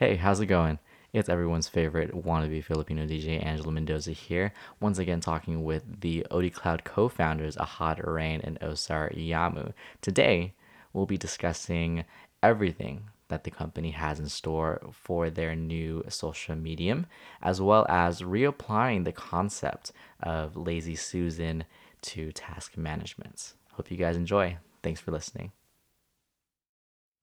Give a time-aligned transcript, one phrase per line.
[0.00, 0.78] Hey, how's it going?
[1.12, 6.54] It's everyone's favorite wannabe Filipino DJ Angela Mendoza here, once again talking with the OD
[6.54, 9.74] Cloud co founders Ahad Rain and Osar Yamu.
[10.00, 10.54] Today,
[10.94, 12.06] we'll be discussing
[12.42, 17.04] everything that the company has in store for their new social medium,
[17.42, 19.92] as well as reapplying the concept
[20.22, 21.64] of Lazy Susan
[22.00, 23.52] to task management.
[23.72, 24.56] Hope you guys enjoy.
[24.82, 25.52] Thanks for listening.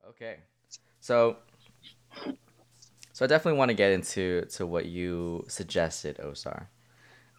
[0.07, 0.35] Okay,
[0.99, 1.37] so
[3.17, 6.67] so I definitely want to get into to what you suggested, Osar.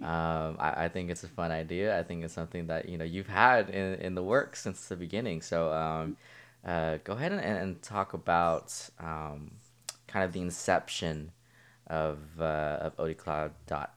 [0.01, 1.97] Um, I, I think it's a fun idea.
[1.97, 4.97] I think it's something that you know you've had in, in the works since the
[4.97, 5.41] beginning.
[5.41, 6.17] So um,
[6.67, 9.53] uh, go ahead and, and talk about um,
[10.09, 11.31] kind of the inception
[11.87, 13.15] of uh, of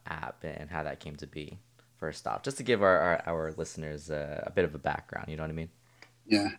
[0.05, 1.57] app and how that came to be.
[1.97, 5.29] First off, just to give our our, our listeners a bit of a background.
[5.29, 5.69] You know what I mean?
[6.27, 6.49] Yeah.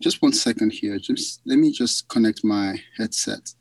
[0.00, 0.98] Just one second here.
[0.98, 3.54] Just let me just connect my headset.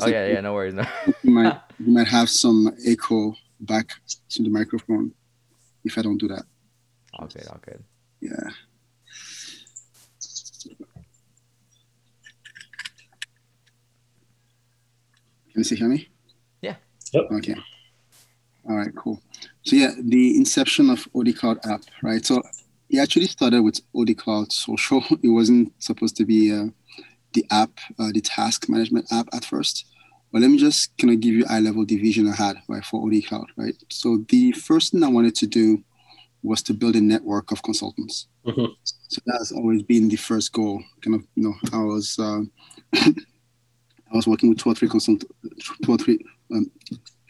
[0.00, 0.74] Oh yeah, yeah, no worries.
[0.74, 0.84] No.
[1.22, 3.90] you might you might have some echo back
[4.30, 5.12] to the microphone
[5.84, 6.44] if I don't do that.
[7.20, 7.84] Okay, good, all.
[8.20, 8.50] Yeah.
[15.52, 16.08] Can you see hear me?
[16.62, 16.76] Yeah.
[17.12, 17.24] Yep.
[17.32, 17.56] Okay.
[18.68, 19.20] All right, cool.
[19.62, 22.24] So yeah, the inception of OD Cloud app, right?
[22.24, 22.42] So
[22.88, 25.02] it actually started with OD Cloud Social.
[25.22, 26.66] It wasn't supposed to be uh,
[27.32, 29.86] the app, uh, the task management app at first.
[30.32, 33.04] But let me just kind of give you eye level division I had right for
[33.04, 33.74] OD Cloud, right?
[33.88, 35.82] So the first thing I wanted to do
[36.42, 38.28] was to build a network of consultants.
[38.46, 38.72] Mm-hmm.
[38.84, 40.82] So that's always been the first goal.
[41.02, 42.42] Kind of, you know, I was uh,
[42.94, 45.24] I was working with two or three consult,
[45.84, 46.18] two or three
[46.52, 46.70] um,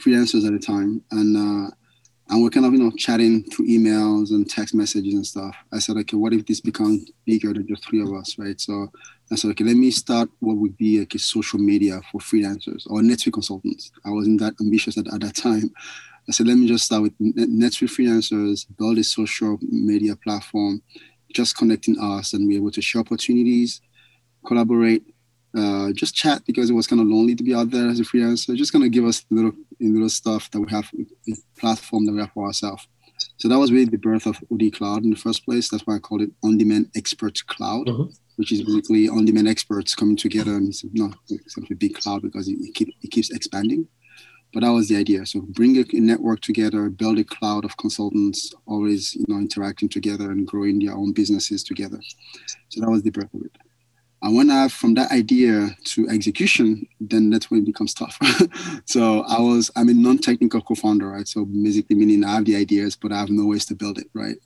[0.01, 1.71] freelancers at a time, and uh,
[2.31, 5.55] and we're kind of you know chatting through emails and text messages and stuff.
[5.73, 8.59] I said, okay, what if this becomes bigger than just three of us, right?
[8.61, 8.91] So
[9.33, 12.89] I said, okay, let me start what would be like a social media for freelancers
[12.89, 13.91] or NetSuite consultants.
[14.05, 15.71] I wasn't that ambitious at, at that time.
[16.29, 20.83] I said, let me just start with NetSuite freelancers, build a social media platform,
[21.35, 23.81] just connecting us, and be able to share opportunities,
[24.47, 25.03] collaborate,
[25.57, 28.05] uh, just chat because it was kind of lonely to be out there as a
[28.05, 28.57] freelancer.
[28.57, 30.91] Just kind of give us little little stuff that we have,
[31.29, 32.87] a platform that we have for ourselves.
[33.37, 35.69] So that was really the birth of OD Cloud in the first place.
[35.69, 38.13] That's why I called it On Demand Expert Cloud, mm-hmm.
[38.37, 42.49] which is basically on demand experts coming together and it's not a big cloud because
[42.49, 43.87] it, it, keep, it keeps expanding.
[44.53, 45.27] But that was the idea.
[45.27, 49.89] So bring a, a network together, build a cloud of consultants, always you know interacting
[49.89, 52.01] together and growing their own businesses together.
[52.69, 53.57] So that was the birth of it.
[54.23, 58.19] And when I have from that idea to execution, then that's when it becomes tough.
[58.85, 61.27] so I was I'm a non-technical co-founder, right?
[61.27, 64.09] So basically meaning I have the ideas, but I have no ways to build it,
[64.13, 64.37] right?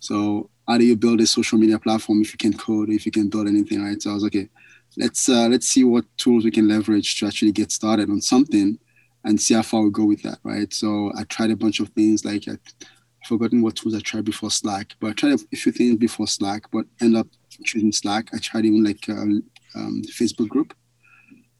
[0.00, 3.12] So how do you build a social media platform if you can code, if you
[3.12, 4.00] can build anything, right?
[4.02, 4.48] So I was okay,
[4.96, 8.78] let's uh, let's see what tools we can leverage to actually get started on something
[9.24, 10.72] and see how far we go with that, right?
[10.72, 14.24] So I tried a bunch of things like I, I've forgotten what tools I tried
[14.24, 17.28] before Slack, but I tried a few things before Slack, but end up
[17.64, 18.28] choosing Slack.
[18.32, 19.42] I tried even like um,
[19.74, 20.74] um, Facebook group,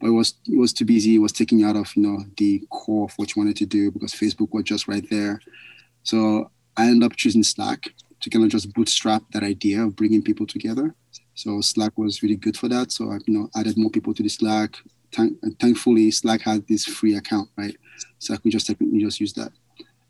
[0.00, 1.16] but it was it was too busy.
[1.16, 3.90] It was taking out of you know the core of what you wanted to do
[3.90, 5.40] because Facebook was just right there.
[6.02, 10.22] So I ended up choosing Slack to kind of just bootstrap that idea of bringing
[10.22, 10.94] people together.
[11.34, 12.92] So Slack was really good for that.
[12.92, 14.76] So I you know added more people to the Slack.
[15.12, 17.76] Thank, thankfully, Slack had this free account, right?
[18.18, 19.50] So I could just technically just use that.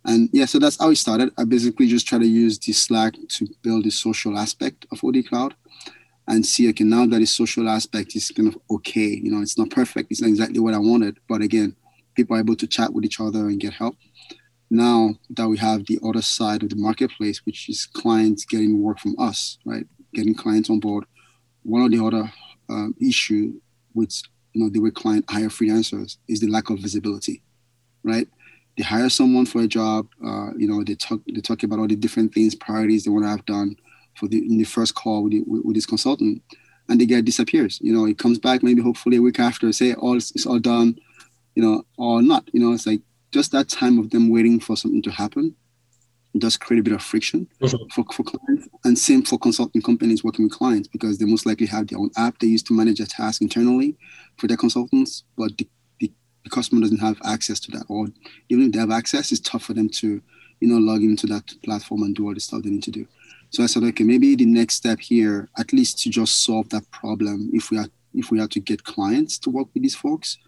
[0.05, 1.33] And yeah, so that's how it started.
[1.37, 5.27] I basically just try to use the Slack to build the social aspect of OD
[5.28, 5.55] Cloud
[6.27, 9.59] and see, okay, now that the social aspect is kind of okay, you know, it's
[9.59, 11.77] not perfect, it's not exactly what I wanted, but again,
[12.15, 13.97] people are able to chat with each other and get help.
[14.71, 19.00] Now that we have the other side of the marketplace, which is clients getting work
[19.00, 19.84] from us, right?
[20.15, 21.05] Getting clients on board.
[21.62, 22.33] One of the other
[22.69, 23.60] um, issue
[23.94, 24.22] with
[24.53, 27.43] you know the way client hire freelancers is the lack of visibility,
[28.05, 28.28] right?
[28.81, 31.87] They hire someone for a job, uh, you know, they talk they talk about all
[31.87, 33.77] the different things, priorities they want to have done
[34.15, 36.43] for the in the first call with, the, with, this consultant,
[36.89, 37.79] and the guy disappears.
[37.83, 40.99] You know, he comes back maybe hopefully a week after, say all it's all done,
[41.54, 42.49] you know, or not.
[42.54, 43.03] You know, it's like
[43.33, 45.54] just that time of them waiting for something to happen
[46.39, 47.77] does create a bit of friction mm-hmm.
[47.93, 51.66] for, for clients and same for consulting companies working with clients because they most likely
[51.66, 53.97] have their own app they use to manage a task internally
[54.37, 55.69] for their consultants but the,
[56.45, 58.09] the, customer doesn't have access to that or
[58.48, 60.21] even if they have access it's tough for them to
[60.60, 63.07] you know log into that platform and do all the stuff they need to do
[63.51, 66.89] so I said, okay, maybe the next step here, at least to just solve that
[66.92, 70.39] problem, if we are if we have to get clients to work with these folks,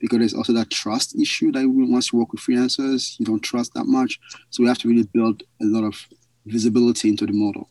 [0.00, 3.74] because there's also that trust issue that once you work with freelancers, you don't trust
[3.74, 4.18] that much.
[4.50, 6.08] So we have to really build a lot of
[6.46, 7.68] visibility into the model.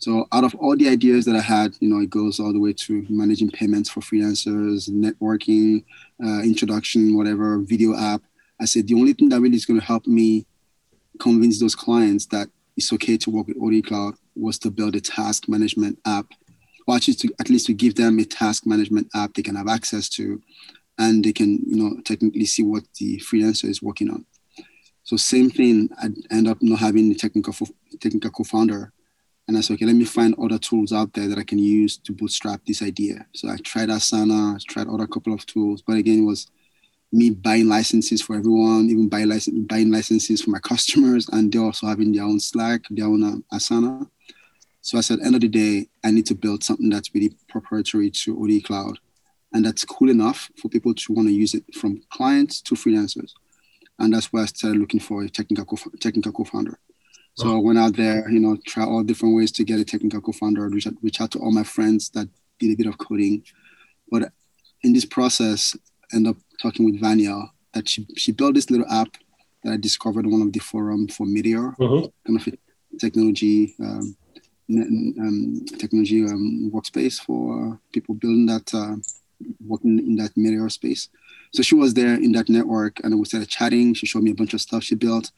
[0.00, 2.58] So out of all the ideas that I had, you know, it goes all the
[2.58, 5.84] way to managing payments for freelancers, networking,
[6.24, 8.22] uh, introduction, whatever, video app.
[8.58, 10.46] I said the only thing that really is going to help me
[11.18, 12.48] convince those clients that
[12.78, 16.26] it's okay to work with OD Cloud was to build a task management app,
[16.86, 19.68] or actually to, at least to give them a task management app they can have
[19.68, 20.40] access to,
[20.98, 24.24] and they can, you know, technically see what the freelancer is working on.
[25.04, 27.52] So same thing, I end up not having the technical
[28.00, 28.94] technical co-founder
[29.50, 31.96] and I said, okay, let me find other tools out there that I can use
[31.96, 33.26] to bootstrap this idea.
[33.34, 36.46] So I tried Asana, tried other couple of tools, but again, it was
[37.10, 41.64] me buying licenses for everyone, even buying, license, buying licenses for my customers, and they're
[41.64, 44.08] also having their own Slack, their own um, Asana.
[44.82, 48.12] So I said, end of the day, I need to build something that's really proprietary
[48.22, 49.00] to OD Cloud,
[49.52, 53.32] and that's cool enough for people to want to use it from clients to freelancers.
[53.98, 56.78] And that's why I started looking for a technical co- technical co-founder.
[57.34, 60.20] So I went out there, you know, try all different ways to get a technical
[60.20, 62.28] co-founder, reach out, reach out to all my friends that
[62.58, 63.44] did a bit of coding.
[64.10, 64.32] But
[64.82, 65.76] in this process,
[66.12, 69.16] end up talking with Vanya that she, she built this little app
[69.64, 72.06] that I discovered on one of the forum for Meteor, mm-hmm.
[72.26, 74.16] kind of a technology um,
[74.70, 78.96] um, technology um, workspace for uh, people building that uh,
[79.66, 81.08] working in that Meteor space.
[81.52, 83.94] So she was there in that network, and we started chatting.
[83.94, 85.32] She showed me a bunch of stuff she built,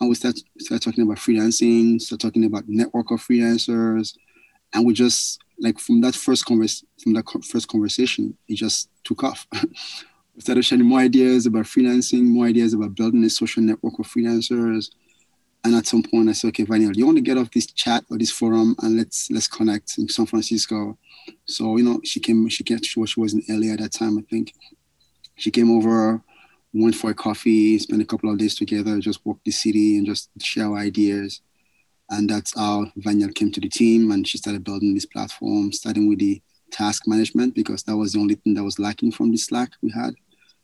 [0.00, 4.16] and we start start talking about freelancing, start talking about network of freelancers,
[4.72, 9.46] and we just like from that first from that first conversation, it just took off.
[10.34, 14.06] we started sharing more ideas about freelancing, more ideas about building a social network of
[14.06, 14.90] freelancers.
[15.62, 18.02] And at some point, I said, "Okay, Vanya, you want to get off this chat
[18.10, 20.96] or this forum and let's let's connect in San Francisco?"
[21.44, 22.48] So you know, she came.
[22.48, 22.82] She came.
[22.82, 24.54] She was, she was in LA at that time, I think.
[25.36, 26.22] She came over
[26.72, 30.06] went for a coffee, spent a couple of days together, just walked the city and
[30.06, 31.40] just share ideas.
[32.10, 36.08] And that's how Vanya came to the team and she started building this platform, starting
[36.08, 39.36] with the task management because that was the only thing that was lacking from the
[39.36, 40.14] Slack we had.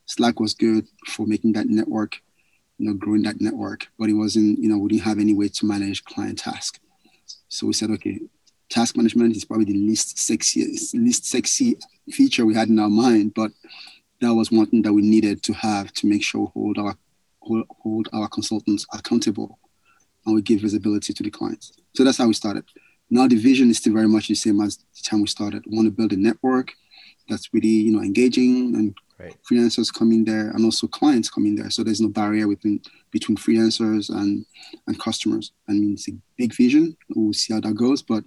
[0.07, 2.17] Slack was good for making that network,
[2.79, 5.49] you know, growing that network, but it wasn't, you know, we didn't have any way
[5.49, 6.81] to manage client task.
[7.49, 8.21] So we said, okay,
[8.71, 11.77] task management is probably the least sexy, least sexy
[12.11, 13.51] feature we had in our mind, but
[14.21, 16.97] that was one thing that we needed to have to make sure hold our
[17.41, 19.59] hold, hold our consultants accountable
[20.25, 21.73] and we give visibility to the clients.
[21.95, 22.65] So that's how we started.
[23.09, 25.65] Now the vision is still very much the same as the time we started.
[25.67, 26.73] We want to build a network
[27.29, 29.35] that's really you know engaging and right.
[29.49, 31.71] freelancers coming there and also clients coming there.
[31.71, 32.81] So there's no barrier between
[33.11, 34.45] between freelancers and
[34.87, 35.53] and customers.
[35.69, 36.97] I mean it's a big vision.
[37.15, 38.25] We'll see how that goes, but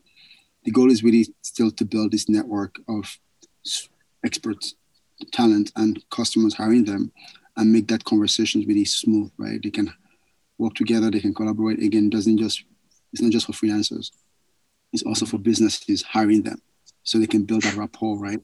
[0.63, 3.17] the goal is really still to build this network of
[4.23, 4.75] experts
[5.31, 7.11] talent and customers hiring them
[7.57, 9.61] and make that conversations really smooth, right?
[9.61, 9.93] They can
[10.57, 11.81] work together, they can collaborate.
[11.81, 12.63] Again, doesn't just
[13.11, 14.11] it's not just for freelancers,
[14.93, 16.61] it's also for businesses hiring them.
[17.03, 18.39] So they can build that rapport, right?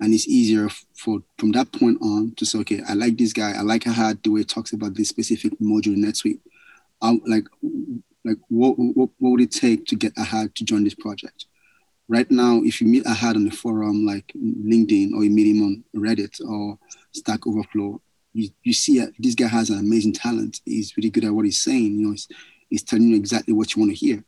[0.00, 3.52] And it's easier for from that point on to say, okay, I like this guy,
[3.52, 6.40] I like Ahad the way he talks about this specific module in NetSuite.
[7.02, 7.44] I'm like
[8.24, 11.46] like what, what, what would it take to get Ahad to join this project?
[12.10, 15.62] Right now, if you meet Ahad on the forum like LinkedIn or you meet him
[15.62, 16.76] on Reddit or
[17.12, 18.02] Stack Overflow,
[18.32, 20.60] you, you see that this guy has an amazing talent.
[20.64, 21.98] He's really good at what he's saying.
[21.98, 22.28] You know, he's,
[22.68, 24.24] he's telling you exactly what you want to hear.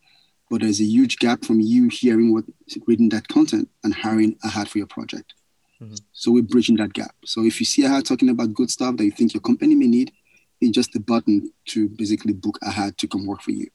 [0.48, 2.44] But there's a huge gap from you hearing what
[2.86, 5.34] reading that content and hiring Ahad for your project.
[5.80, 5.94] Mm-hmm.
[6.12, 7.16] So we're bridging that gap.
[7.24, 9.88] So if you see Ahad talking about good stuff that you think your company may
[9.88, 10.12] need,
[10.60, 13.66] it's just a button to basically book Ahad to come work for you.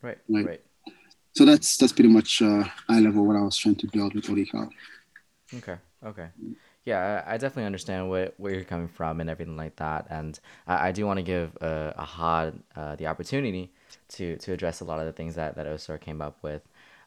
[0.00, 0.16] Right.
[0.28, 0.46] Right.
[0.46, 0.62] right
[1.34, 4.26] so that's that's pretty much uh, high level what I was trying to build with
[4.50, 4.70] Cloud.
[5.54, 5.76] Okay.
[6.04, 6.28] Okay.
[6.84, 10.88] Yeah, I definitely understand where, where you're coming from and everything like that, and I,
[10.88, 13.70] I do want to give uh, Ahad uh, the opportunity
[14.10, 16.62] to to address a lot of the things that that Osar came up with.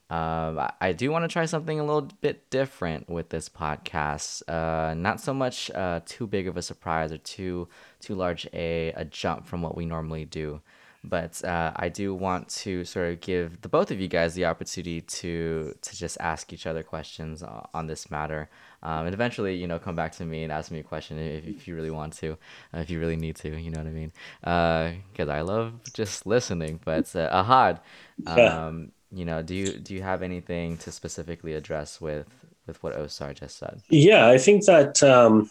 [0.09, 4.47] Um, I, I do want to try something a little bit different with this podcast.
[4.47, 7.67] Uh, not so much uh, too big of a surprise or too
[7.99, 10.61] too large a, a jump from what we normally do
[11.03, 14.45] but uh, I do want to sort of give the both of you guys the
[14.45, 17.43] opportunity to to just ask each other questions
[17.73, 18.49] on this matter,
[18.83, 21.45] um, and eventually, you know, come back to me and ask me a question if,
[21.45, 22.33] if you really want to,
[22.73, 24.11] uh, if you really need to, you know what I mean?
[24.41, 26.81] Because uh, I love just listening.
[26.83, 27.79] But uh, Ahad,
[28.27, 32.27] um, you know, do you do you have anything to specifically address with
[32.67, 33.81] with what Osar just said?
[33.89, 35.01] Yeah, I think that.
[35.03, 35.49] Um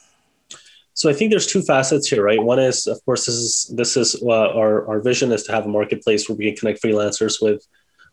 [0.95, 2.43] so I think there's two facets here, right?
[2.43, 5.65] One is, of course, this is this is uh, our our vision is to have
[5.67, 7.67] a marketplace where we can connect freelancers with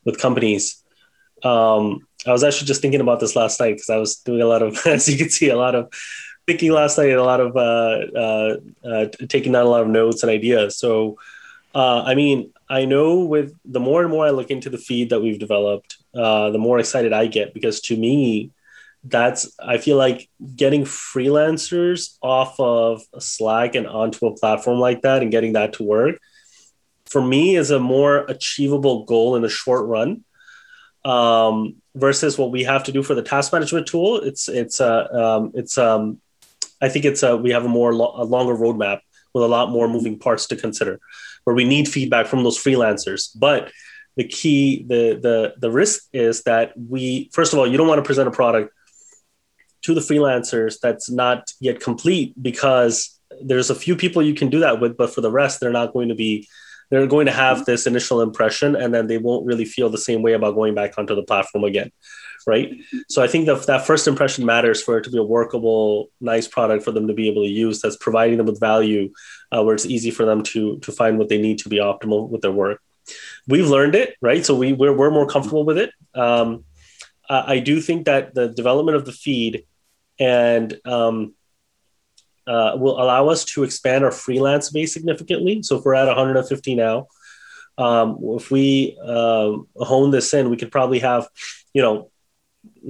[0.05, 0.83] with companies.
[1.43, 4.45] Um, I was actually just thinking about this last night because I was doing a
[4.45, 5.91] lot of, as you can see, a lot of
[6.47, 10.23] thinking last night, a lot of uh, uh, uh, taking down a lot of notes
[10.23, 10.77] and ideas.
[10.77, 11.17] So
[11.73, 15.09] Uh, I mean, I know with the more and more I look into the feed
[15.11, 18.51] that we've developed, uh, the more excited I get because to me,
[19.03, 25.21] that's I feel like getting freelancers off of Slack and onto a platform like that
[25.21, 26.19] and getting that to work
[27.09, 30.23] for me is a more achievable goal in the short run
[31.03, 34.17] um, versus what we have to do for the task management tool.
[34.17, 36.21] It's it's uh, um, it's um,
[36.81, 38.99] I think it's a, we have a more lo- a longer roadmap
[39.33, 40.99] with a lot more moving parts to consider,
[41.43, 43.29] where we need feedback from those freelancers.
[43.35, 43.71] But
[44.15, 47.99] the key, the the the risk is that we first of all, you don't want
[47.99, 48.71] to present a product
[49.89, 54.59] to the freelancers that's not yet complete because there's a few people you can do
[54.59, 56.47] that with, but for the rest, they're not going to be
[56.91, 60.21] they're going to have this initial impression and then they won't really feel the same
[60.21, 61.91] way about going back onto the platform again
[62.47, 62.71] right?
[63.09, 66.47] So i think that that first impression matters for it to be a workable nice
[66.47, 69.11] product for them to be able to use that's providing them with value
[69.51, 72.29] uh, where it's easy for them to to find what they need to be optimal
[72.29, 72.81] with their work.
[73.47, 74.43] We've learned it right?
[74.45, 75.91] So we we're, we're more comfortable with it.
[76.15, 76.63] Um,
[77.29, 79.63] I do think that the development of the feed
[80.19, 81.33] and um,
[82.47, 85.61] uh, will allow us to expand our freelance base significantly.
[85.63, 87.07] So if we're at 150 now,
[87.77, 91.27] um, if we uh, hone this in, we could probably have,
[91.73, 92.11] you know,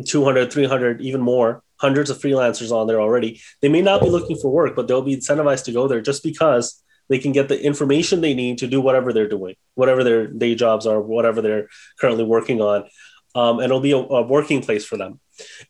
[0.06, 3.42] 200, 300, even more, hundreds of freelancers on there already.
[3.62, 6.24] They may not be looking for work, but they'll be incentivized to go there just
[6.24, 10.28] because they can get the information they need to do whatever they're doing, whatever their
[10.28, 11.68] day jobs are, whatever they're
[12.00, 12.86] currently working on.
[13.36, 15.20] Um, and it'll be a, a working place for them.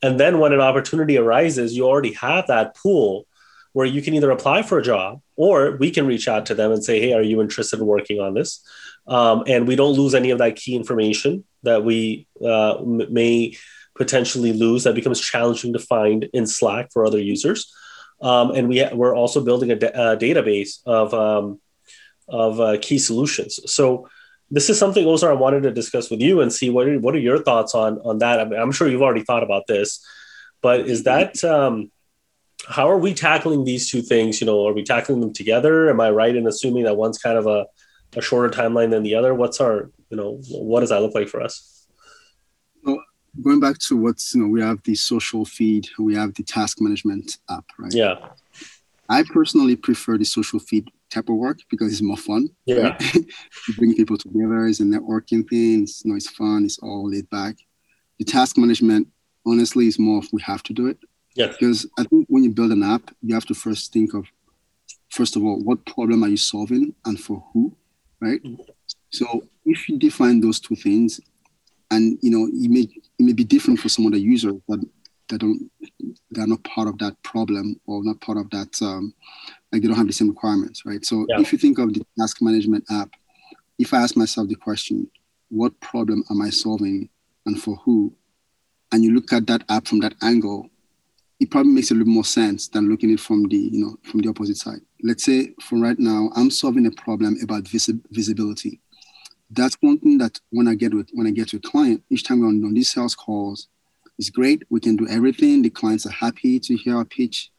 [0.01, 3.25] And then when an opportunity arises, you already have that pool
[3.73, 6.71] where you can either apply for a job or we can reach out to them
[6.71, 8.65] and say, hey, are you interested in working on this?
[9.07, 13.55] Um, and we don't lose any of that key information that we uh, m- may
[13.95, 17.73] potentially lose that becomes challenging to find in Slack for other users.
[18.21, 21.59] Um, and we, we're also building a, a database of, um,
[22.27, 23.59] of uh, key solutions.
[23.71, 24.09] So
[24.51, 27.15] this is something also I wanted to discuss with you and see what are, what
[27.15, 28.39] are your thoughts on on that.
[28.39, 30.03] I mean, I'm sure you've already thought about this,
[30.61, 31.91] but is that um,
[32.67, 34.41] how are we tackling these two things?
[34.41, 35.89] You know, are we tackling them together?
[35.89, 37.65] Am I right in assuming that one's kind of a,
[38.15, 39.33] a shorter timeline than the other?
[39.33, 41.87] What's our you know what does that look like for us?
[42.83, 43.01] Well,
[43.43, 46.77] going back to what's you know we have the social feed, we have the task
[46.81, 47.93] management app, right?
[47.93, 48.15] Yeah.
[49.11, 52.49] I personally prefer the social feed type of work because it's more fun.
[52.65, 52.97] Yeah.
[53.67, 57.09] You bring people together, it's a networking thing, it's, you know, it's fun, it's all
[57.09, 57.55] laid back.
[58.17, 59.07] The task management,
[59.45, 60.97] honestly, is more of we have to do it.
[61.35, 61.47] Yeah.
[61.47, 64.25] Because I think when you build an app, you have to first think of,
[65.09, 67.75] first of all, what problem are you solving and for who,
[68.19, 68.41] right?
[68.43, 68.61] Mm-hmm.
[69.11, 71.19] So if you define those two things,
[71.91, 74.79] and you know, it may it may be different for some other users, but
[75.29, 75.71] that don't
[76.31, 79.13] they're not part of that problem or not part of that um,
[79.71, 81.05] like they don't have the same requirements, right?
[81.05, 81.39] So yeah.
[81.39, 83.09] if you think of the task management app,
[83.77, 85.09] if I ask myself the question,
[85.49, 87.09] what problem am I solving
[87.45, 88.13] and for who?
[88.91, 90.69] And you look at that app from that angle,
[91.39, 93.97] it probably makes a little more sense than looking at it from the, you know,
[94.03, 94.81] from the opposite side.
[95.03, 98.81] Let's say for right now, I'm solving a problem about visi- visibility.
[99.51, 102.23] That's one thing that when I get with when I get to a client, each
[102.23, 103.67] time we're on, on these sales calls,
[104.17, 104.63] it's great.
[104.69, 105.61] We can do everything.
[105.61, 107.49] The clients are happy to hear our pitch.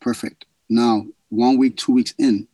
[0.00, 0.46] Perfect.
[0.68, 2.46] Now one week, two weeks in,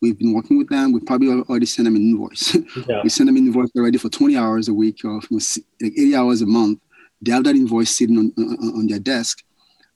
[0.00, 0.92] we've been working with them.
[0.92, 2.56] We probably already sent them an invoice.
[2.88, 3.02] Yeah.
[3.02, 5.42] we send them an invoice already for 20 hours a week or like
[5.80, 6.80] 80 hours a month.
[7.20, 9.44] They have that invoice sitting on, on, on their desk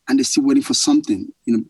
[0.08, 1.32] and they're still waiting for something.
[1.44, 1.64] You know,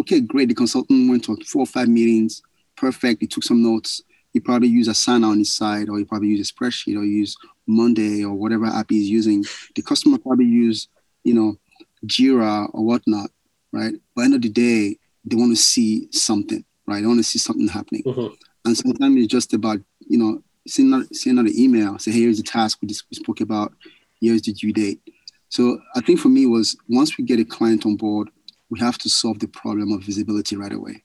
[0.00, 0.48] okay, great.
[0.48, 2.42] The consultant went to four or five meetings.
[2.76, 3.20] Perfect.
[3.20, 4.02] He took some notes.
[4.32, 7.04] He probably used a Asana on his side, or he probably used a spreadsheet, or
[7.04, 7.36] use
[7.66, 9.44] Monday, or whatever app he's using.
[9.74, 10.90] The customer probably used,
[11.24, 11.56] you know,
[12.04, 13.30] Jira or whatnot,
[13.72, 13.94] right?
[14.14, 17.00] By the end of the day, they want to see something, right?
[17.00, 18.04] They want to see something happening.
[18.04, 18.34] Mm-hmm.
[18.64, 22.20] And sometimes it's just about, you know, sending out, sending out an email, say, hey,
[22.20, 23.74] here's the task we, just, we spoke about,
[24.20, 25.00] here's the due date.
[25.48, 28.30] So I think for me was once we get a client on board,
[28.70, 31.04] we have to solve the problem of visibility right away.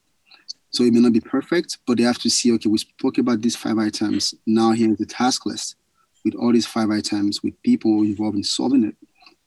[0.72, 3.42] So it may not be perfect, but they have to see, okay, we spoke about
[3.42, 4.34] these five items.
[4.48, 5.76] Now here's the task list
[6.24, 8.96] with all these five items, with people involved in solving it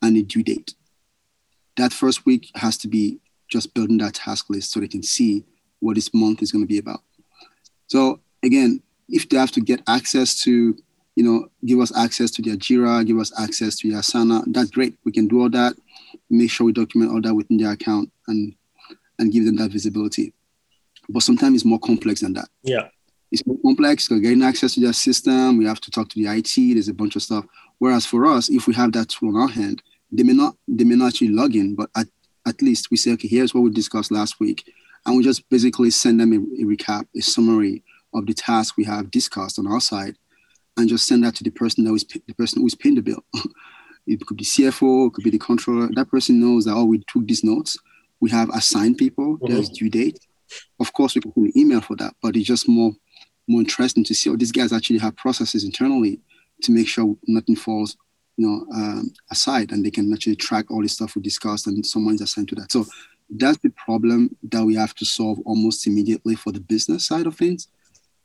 [0.01, 0.75] and a due date.
[1.77, 5.45] That first week has to be just building that task list so they can see
[5.79, 7.01] what this month is going to be about.
[7.87, 10.75] So again, if they have to get access to,
[11.15, 14.71] you know, give us access to their Jira, give us access to their Asana, that's
[14.71, 14.97] great.
[15.05, 15.75] We can do all that.
[16.29, 18.55] Make sure we document all that within their account and
[19.19, 20.33] and give them that visibility.
[21.07, 22.49] But sometimes it's more complex than that.
[22.63, 22.89] Yeah.
[23.31, 24.07] It's more complex.
[24.07, 26.55] So getting access to their system, we have to talk to the IT.
[26.73, 27.45] There's a bunch of stuff.
[27.79, 30.83] Whereas for us, if we have that tool in our hand, they may not they
[30.83, 32.07] may not actually log in, but at
[32.45, 34.71] at least we say, okay, here's what we discussed last week.
[35.05, 37.83] And we just basically send them a, a recap, a summary
[38.13, 40.15] of the task we have discussed on our side
[40.77, 43.23] and just send that to the person that was the person who's paying the bill.
[44.07, 45.89] it could be CFO, it could be the controller.
[45.93, 47.77] That person knows that oh, we took these notes.
[48.19, 49.37] We have assigned people.
[49.37, 49.53] Mm-hmm.
[49.53, 50.19] There's due date.
[50.79, 52.91] Of course, we can put an email for that, but it's just more
[53.47, 54.29] more interesting to see.
[54.29, 56.19] Oh, these guys actually have processes internally
[56.63, 57.95] to make sure nothing falls,
[58.37, 61.85] you know, um, aside, and they can actually track all the stuff we discussed, and
[61.85, 62.71] someone's assigned to that.
[62.71, 62.85] So
[63.29, 67.35] that's the problem that we have to solve almost immediately for the business side of
[67.35, 67.67] things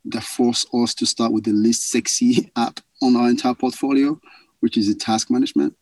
[0.05, 4.19] that force us to start with the least sexy app on our entire portfolio,
[4.59, 5.75] which is the task management.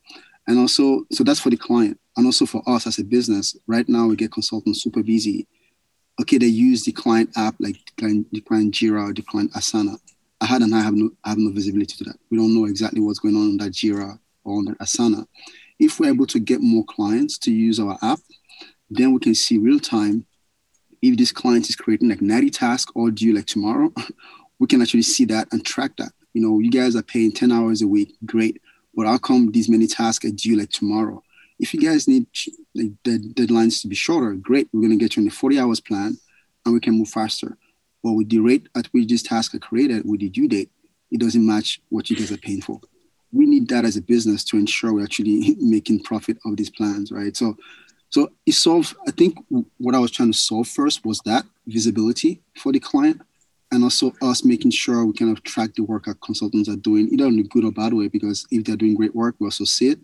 [0.48, 2.00] And also, so that's for the client.
[2.18, 5.48] And also for us as a business, right now we get consultants super busy.
[6.20, 9.54] Okay, they use the client app like the client, the client Jira or the client
[9.54, 9.98] Asana.
[10.42, 12.20] Ahad and I have no have no visibility to that.
[12.30, 15.26] We don't know exactly what's going on on that Jira or on that Asana.
[15.80, 18.20] If we're able to get more clients to use our app,
[18.90, 20.26] then we can see real time
[21.02, 23.92] if this client is creating like 90 tasks or due like tomorrow,
[24.60, 26.12] we can actually see that and track that.
[26.34, 28.62] You know, you guys are paying 10 hours a week, great.
[28.96, 31.24] But how come these many tasks are due like tomorrow?
[31.60, 32.26] If you guys need
[32.76, 34.68] like, the deadlines to be shorter, great.
[34.72, 36.18] We're going to get you in the 40 hours plan
[36.66, 37.58] and we can move faster.
[38.04, 40.72] But with the rate at which these tasks are created with the due date,
[41.12, 42.80] it doesn't match what you guys are paying for.
[43.32, 47.12] We need that as a business to ensure we're actually making profit of these plans,
[47.12, 47.36] right?
[47.36, 47.58] So
[48.10, 49.38] so it solved, I think
[49.78, 53.22] what I was trying to solve first was that visibility for the client
[53.72, 57.08] and also us making sure we kind of track the work our consultants are doing,
[57.12, 59.64] either in a good or bad way, because if they're doing great work, we also
[59.64, 60.00] see it.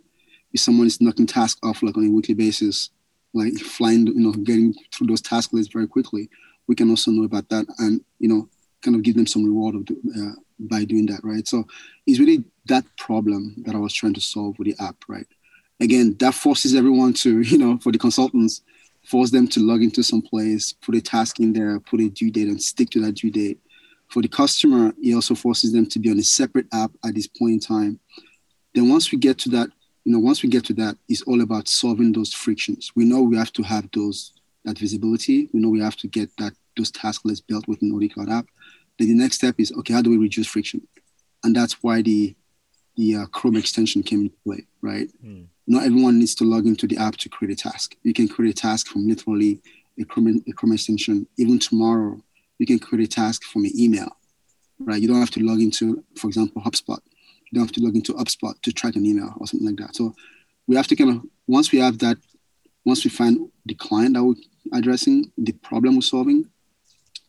[0.54, 2.92] If someone is knocking tasks off like on a weekly basis,
[3.34, 6.30] like flying, you know, getting through those task lists very quickly,
[6.68, 8.50] we can also know about that and, you know,
[8.82, 11.48] kind of give them some reward of, uh, by doing that, right?
[11.48, 11.66] So
[12.06, 15.28] it's really that problem that I was trying to solve with the app, right?
[15.80, 18.62] again, that forces everyone to, you know, for the consultants,
[19.04, 22.32] force them to log into some place, put a task in there, put a due
[22.32, 23.60] date and stick to that due date.
[24.10, 27.28] For the customer, it also forces them to be on a separate app at this
[27.28, 28.00] point in time.
[28.74, 29.70] Then once we get to that,
[30.04, 32.92] you know, once we get to that, it's all about solving those frictions.
[32.96, 34.34] We know we have to have those
[34.66, 35.50] that visibility.
[35.54, 38.48] We know we have to get that those task lists built within OD Cloud app.
[39.00, 40.88] Then the next step is okay, how do we reduce friction?
[41.44, 42.36] And that's why the
[42.98, 45.10] the uh, Chrome extension came into play, right?
[45.24, 47.96] Mm not everyone needs to log into the app to create a task.
[48.04, 49.62] You can create a task from literally
[50.00, 51.28] a Chrome, a Chrome extension.
[51.38, 52.22] Even tomorrow,
[52.60, 54.16] you can create a task from an email,
[54.80, 55.02] right?
[55.02, 57.00] You don't have to log into, for example, HubSpot.
[57.52, 59.96] You don't have to log into HubSpot to track an email or something like that.
[59.96, 60.14] So
[60.68, 62.18] we have to kind of, once we have that,
[62.86, 64.36] once we find the client that we're
[64.74, 66.50] addressing, the problem we're solving,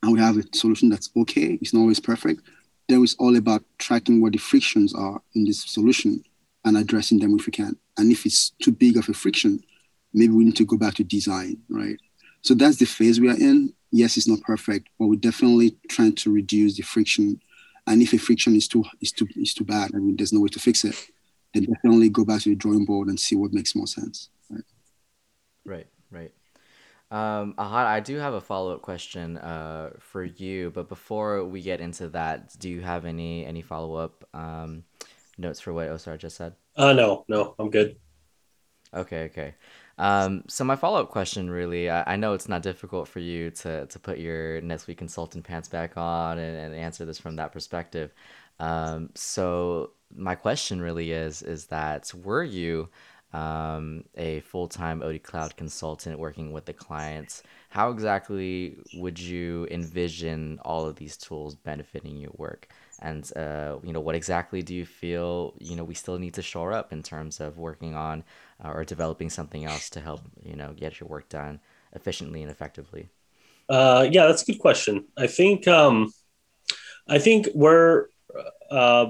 [0.02, 2.42] and we have a solution that's okay, it's not always perfect,
[2.88, 6.22] then it's all about tracking what the frictions are in this solution
[6.64, 7.76] and addressing them if we can.
[7.96, 9.60] And if it's too big of a friction,
[10.12, 11.98] maybe we need to go back to design, right?
[12.42, 13.72] So that's the phase we are in.
[13.90, 17.40] Yes, it's not perfect, but we're definitely trying to reduce the friction.
[17.86, 20.40] And if a friction is too is too is too bad I mean there's no
[20.40, 20.96] way to fix it,
[21.54, 24.28] then definitely go back to the drawing board and see what makes more sense.
[24.50, 24.64] Right.
[25.64, 25.86] Right.
[26.10, 26.32] Right.
[27.10, 31.62] Um, Ahad, I do have a follow up question uh, for you, but before we
[31.62, 34.82] get into that, do you have any any follow up um,
[35.38, 36.54] notes for what Osar just said?
[36.74, 37.96] Uh, no, no, I'm good.
[38.92, 39.54] Okay, okay.
[39.98, 43.50] Um, so my follow up question, really, I, I, know it's not difficult for you
[43.50, 47.52] to to put your NetSuite consultant pants back on and, and answer this from that
[47.52, 48.12] perspective.
[48.58, 52.88] Um, so my question really is is that were you
[53.36, 59.68] um, a full time OD Cloud consultant working with the clients, how exactly would you
[59.70, 62.68] envision all of these tools benefiting your work?
[63.00, 66.42] and uh, you know what exactly do you feel you know we still need to
[66.42, 68.24] shore up in terms of working on
[68.64, 71.60] uh, or developing something else to help you know get your work done
[71.92, 73.10] efficiently and effectively?
[73.68, 75.04] Uh, yeah that's a good question.
[75.16, 76.12] I think um,
[77.08, 78.06] i think we're
[78.70, 79.06] uh,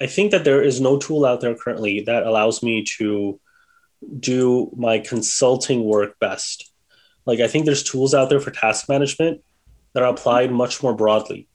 [0.00, 3.38] i think that there is no tool out there currently that allows me to
[4.18, 6.72] do my consulting work best.
[7.26, 9.42] Like i think there's tools out there for task management
[9.92, 11.48] that are applied much more broadly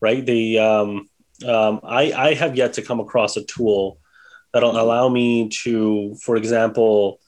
[0.00, 0.24] right?
[0.24, 1.08] The um,
[1.46, 3.98] um, I, I have yet to come across a tool
[4.52, 7.20] that'll allow me to, for example,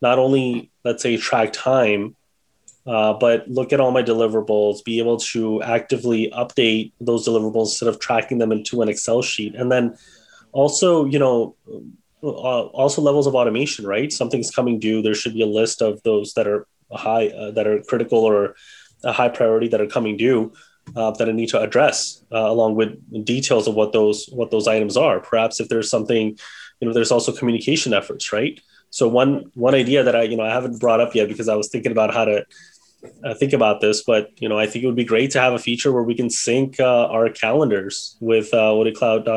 [0.00, 2.16] not only let's say track time,
[2.86, 7.88] uh, but look at all my deliverables, be able to actively update those deliverables instead
[7.88, 9.96] of tracking them into an Excel sheet, and then
[10.52, 11.54] also, you know,
[12.22, 13.86] uh, also levels of automation.
[13.86, 15.02] Right, something's coming due.
[15.02, 18.54] There should be a list of those that are high, uh, that are critical or
[19.04, 20.52] a high priority that are coming due
[20.96, 24.68] uh, that I need to address, uh, along with details of what those what those
[24.68, 25.20] items are.
[25.20, 26.38] Perhaps if there's something,
[26.80, 28.60] you know, there's also communication efforts, right?
[28.90, 31.54] So one one idea that I you know I haven't brought up yet because I
[31.54, 32.44] was thinking about how to
[33.24, 35.54] uh, think about this, but you know, I think it would be great to have
[35.54, 38.74] a feature where we can sync uh, our calendars with uh,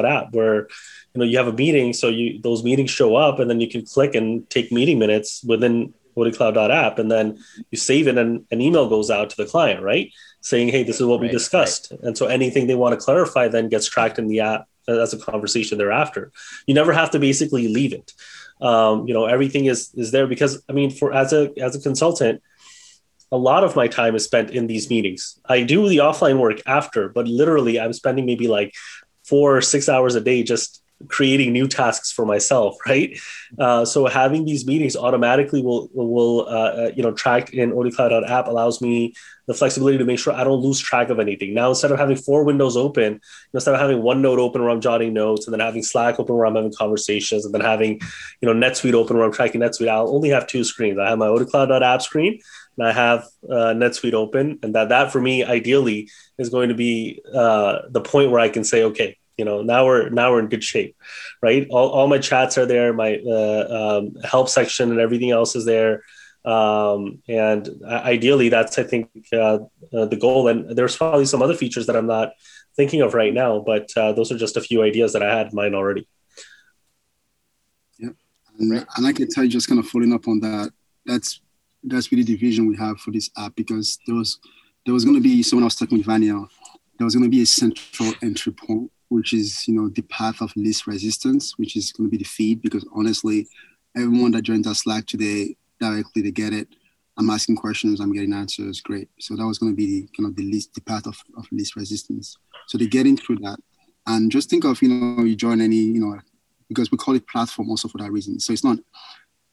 [0.06, 0.68] app, where
[1.16, 3.70] you know you have a meeting, so you those meetings show up, and then you
[3.70, 7.38] can click and take meeting minutes within app, and then
[7.72, 11.00] you save it, and an email goes out to the client, right, saying, "Hey, this
[11.00, 12.02] is what right, we discussed," right.
[12.02, 15.18] and so anything they want to clarify then gets tracked in the app as a
[15.18, 16.32] conversation thereafter.
[16.68, 18.14] You never have to basically leave it.
[18.62, 21.82] Um, you know, everything is is there because I mean, for as a as a
[21.82, 22.42] consultant
[23.32, 25.40] a lot of my time is spent in these meetings.
[25.46, 28.74] I do the offline work after, but literally I'm spending maybe like
[29.24, 33.18] four or six hours a day just creating new tasks for myself right?
[33.60, 38.48] Uh, so having these meetings automatically will will uh, uh you know track in odcloud.app
[38.48, 39.14] allows me
[39.48, 41.54] the flexibility to make sure i don't lose track of anything.
[41.54, 43.20] Now instead of having four windows open
[43.54, 46.36] instead of having one note open where i'm jotting notes and then having slack open
[46.36, 48.00] where i'm having conversations and then having
[48.42, 50.98] you know netsuite open where i'm tracking netsuite i'll only have two screens.
[51.00, 52.40] I have my odcloud.app screen
[52.78, 56.76] and I have uh, NetSuite open, and that that for me ideally is going to
[56.76, 60.40] be uh, the point where I can say, okay, you know, now we're now we're
[60.40, 60.96] in good shape,
[61.42, 61.68] right?
[61.70, 65.66] All, all my chats are there, my uh, um, help section and everything else is
[65.66, 66.04] there,
[66.46, 69.60] um, and ideally, that's I think uh,
[69.92, 70.48] uh, the goal.
[70.48, 72.34] And there's probably some other features that I'm not
[72.76, 75.48] thinking of right now, but uh, those are just a few ideas that I had
[75.48, 76.08] in mind already.
[77.98, 78.10] Yeah,
[78.60, 80.72] and, and I can tell you, just kind of following up on that,
[81.06, 81.42] that's
[81.84, 84.40] that's really the vision we have for this app because there was
[84.86, 86.46] there was going to be someone was talking with Vanya.
[86.98, 90.42] There was going to be a central entry point, which is you know the path
[90.42, 92.62] of least resistance, which is going to be the feed.
[92.62, 93.48] Because honestly,
[93.96, 96.68] everyone that joins our Slack today directly they get it.
[97.18, 98.82] I'm asking questions, I'm getting answers.
[98.82, 99.10] Great.
[99.20, 101.46] So that was going to be the, kind of the least the path of, of
[101.52, 102.38] least resistance.
[102.68, 103.58] So they're getting through that.
[104.08, 106.20] And just think of you know you join any you know
[106.68, 108.40] because we call it platform also for that reason.
[108.40, 108.80] So it's not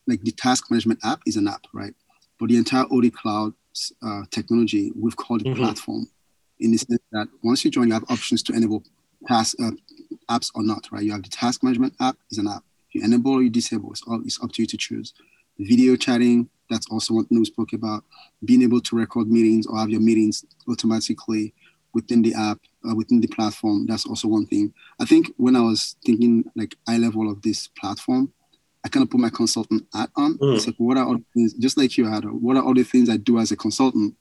[0.06, 1.94] like the task management app is an app, right?
[2.38, 3.54] But the entire OD Cloud
[4.02, 5.62] uh, technology, we've called it mm-hmm.
[5.62, 6.08] platform
[6.60, 8.82] in the sense that once you join, you have options to enable
[9.26, 9.70] task uh,
[10.30, 11.02] apps or not, right?
[11.02, 12.64] You have the task management app is an app.
[12.92, 15.14] You enable or you disable, it's, all, it's up to you to choose.
[15.58, 18.04] Video chatting, that's also what we spoke about.
[18.44, 21.54] Being able to record meetings or have your meetings automatically
[21.94, 22.58] within the app,
[22.88, 24.72] uh, within the platform, that's also one thing.
[24.98, 28.32] I think when I was thinking like eye level of this platform,
[28.85, 30.38] I kind of put my consultant hat on.
[30.38, 30.56] Mm.
[30.56, 32.82] It's like, what are all the things, just like you had, what are all the
[32.82, 34.16] things I do as a consultant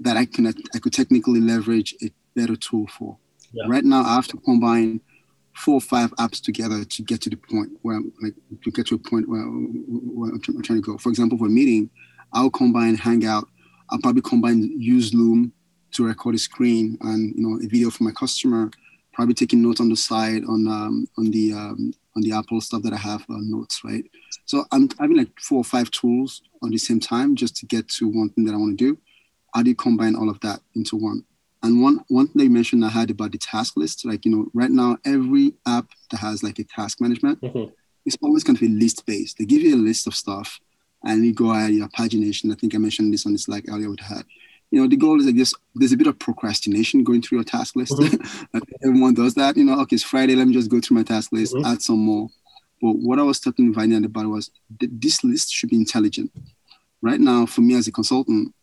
[0.00, 3.18] that I can, I could technically leverage a better tool for?
[3.52, 3.64] Yeah.
[3.68, 5.00] Right now, I have to combine
[5.54, 8.34] four or five apps together to get to the point where I'm like,
[8.64, 10.96] to get to a point where, where I'm, trying to go.
[10.98, 11.90] For example, for a meeting,
[12.32, 13.48] I'll combine Hangout.
[13.90, 15.52] I'll probably combine use Loom
[15.92, 18.70] to record a screen and, you know, a video for my customer
[19.12, 22.82] probably taking notes on the side on um, on the um, on the Apple stuff
[22.82, 24.04] that I have uh, notes, right?
[24.46, 27.88] So I'm having like four or five tools on the same time just to get
[27.88, 28.98] to one thing that I want to do.
[29.54, 31.24] How do you combine all of that into one?
[31.62, 34.70] And one one thing you mentioned Ahad about the task list, like you know, right
[34.70, 37.70] now every app that has like a task management, mm-hmm.
[38.06, 39.38] it's always going to be list based.
[39.38, 40.58] They give you a list of stuff,
[41.04, 42.50] and you go ahead your pagination.
[42.50, 44.24] I think I mentioned this on the Slack earlier with had
[44.70, 47.44] you know, the goal is like this, there's a bit of procrastination going through your
[47.44, 47.92] task list.
[47.92, 48.58] Mm-hmm.
[48.84, 51.32] Everyone does that, you know, okay, it's Friday, let me just go through my task
[51.32, 51.66] list, mm-hmm.
[51.66, 52.28] add some more.
[52.80, 56.30] But what I was talking to Vanya about was th- this list should be intelligent.
[57.02, 58.54] Right now, for me as a consultant,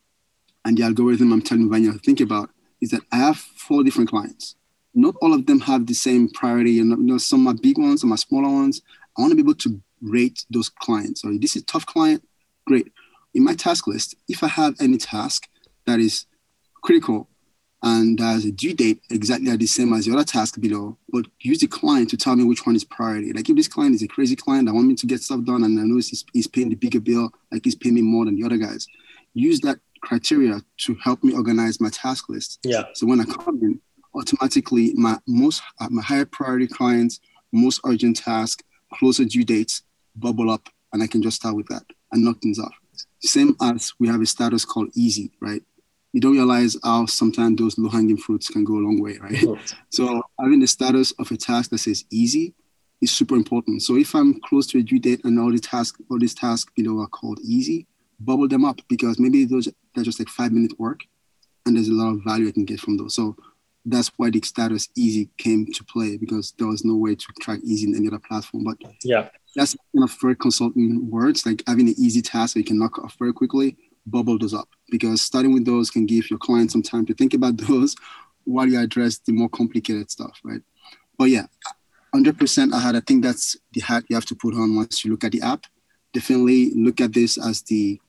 [0.63, 2.49] and the algorithm I'm telling Vanya to think about
[2.81, 4.55] is that I have four different clients.
[4.93, 8.01] Not all of them have the same priority, and you know, some are big ones,
[8.01, 8.81] some are smaller ones.
[9.17, 11.21] I want to be able to rate those clients.
[11.21, 12.23] So this is tough client,
[12.65, 12.91] great.
[13.33, 15.47] In my task list, if I have any task
[15.85, 16.25] that is
[16.81, 17.29] critical
[17.83, 21.59] and has a due date exactly the same as the other task below, but use
[21.59, 23.31] the client to tell me which one is priority.
[23.33, 25.63] Like if this client is a crazy client, I want me to get stuff done
[25.63, 28.35] and I know he's, he's paying the bigger bill, like he's paying me more than
[28.35, 28.87] the other guys.
[29.33, 32.59] Use that criteria to help me organize my task list.
[32.63, 32.83] Yeah.
[32.93, 33.81] So when I come in,
[34.15, 37.19] automatically my most uh, my higher priority clients,
[37.51, 39.83] most urgent task, closer due dates
[40.15, 42.73] bubble up and I can just start with that and knock things off.
[43.19, 45.61] Same as we have a status called easy, right?
[46.13, 49.43] you don't realize how sometimes those low hanging fruits can go a long way, right?
[49.89, 52.55] So having the status of a task that says easy
[53.01, 53.83] is super important.
[53.83, 56.71] So if I'm close to a due date and all the tasks, all these tasks
[56.75, 57.85] below are called easy,
[58.19, 61.01] bubble them up because maybe those they're just like five minute work,
[61.65, 63.15] and there's a lot of value I can get from those.
[63.15, 63.35] So
[63.85, 67.59] that's why the status easy came to play because there was no way to track
[67.63, 68.65] easy in any other platform.
[68.65, 72.65] But yeah, that's kind of very consulting words, like having an easy task that you
[72.65, 73.77] can knock off very quickly
[74.07, 77.33] bubble those up because starting with those can give your client some time to think
[77.33, 77.95] about those
[78.45, 80.61] while you address the more complicated stuff, right?
[81.17, 81.47] But yeah,
[82.15, 82.33] 100%
[82.71, 85.33] Ahad, I think that's the hat you have to put on once you look at
[85.33, 85.65] the app.
[86.13, 87.99] Definitely look at this as the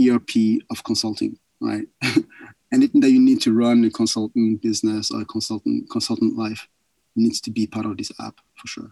[0.00, 1.38] ERP of consulting.
[1.60, 1.86] right?
[2.72, 6.68] Anything that you need to run a consultant business or consultant consultant life
[7.14, 8.90] needs to be part of this app for sure.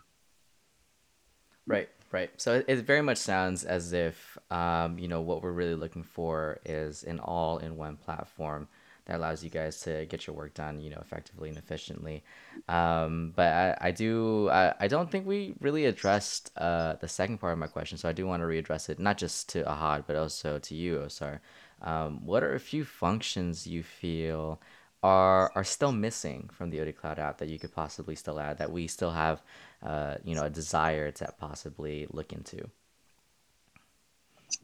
[1.67, 2.31] Right, right.
[2.37, 6.03] So it, it very much sounds as if um, you know what we're really looking
[6.03, 8.69] for is an all-in-one platform
[9.07, 12.23] that allows you guys to get your work done, you know, effectively and efficiently.
[12.69, 17.39] Um, but I, I do I, I don't think we really addressed uh, the second
[17.39, 20.05] part of my question, so I do want to readdress it not just to Ahad
[20.07, 21.41] but also to you, Osar.
[21.83, 24.61] Um, what are a few functions you feel
[25.03, 28.59] are are still missing from the OD Cloud app that you could possibly still add
[28.59, 29.43] that we still have,
[29.83, 32.71] uh, you know, a desire to possibly look into?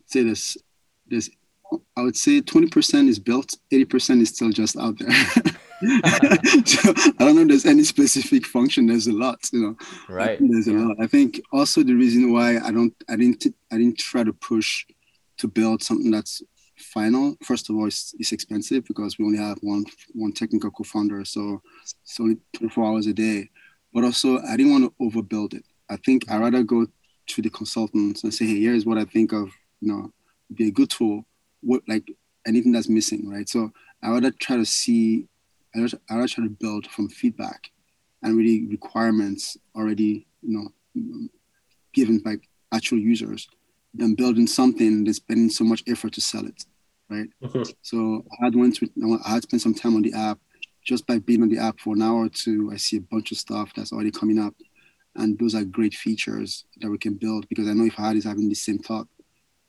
[0.06, 0.56] Say this,
[1.08, 1.30] this
[1.96, 5.10] I would say 20% is built, 80% is still just out there.
[6.64, 8.86] so I don't know if there's any specific function.
[8.86, 9.76] There's a lot, you know.
[10.08, 10.38] Right.
[10.40, 10.74] There's yeah.
[10.74, 10.96] a lot.
[11.00, 14.84] I think also the reason why I don't, I didn't, I didn't try to push
[15.38, 16.42] to build something that's
[16.78, 17.36] final.
[17.44, 21.62] First of all, it's, it's expensive because we only have one one technical co-founder, so
[21.82, 23.48] it's only 24 hours a day.
[23.94, 25.64] But also, I didn't want to overbuild it.
[25.88, 26.86] I think I rather go
[27.28, 29.50] to the consultants and say, hey, here's what I think of,
[29.80, 30.12] you know,
[30.54, 31.24] be a good tool
[31.60, 32.10] what like
[32.46, 33.48] anything that's missing, right?
[33.48, 35.26] So I would try to see,
[35.76, 35.90] I would
[36.28, 37.70] try to build from feedback
[38.22, 41.28] and really requirements already, you know,
[41.94, 42.36] given by
[42.72, 43.48] actual users,
[43.94, 46.64] than building something that's spending so much effort to sell it,
[47.08, 47.28] right?
[47.42, 47.62] Mm-hmm.
[47.82, 50.38] So Ahad went to, Ahad spent some time on the app.
[50.84, 53.30] Just by being on the app for an hour or two, I see a bunch
[53.30, 54.54] of stuff that's already coming up,
[55.16, 57.46] and those are great features that we can build.
[57.50, 59.06] Because I know if Ahad is having the same thought,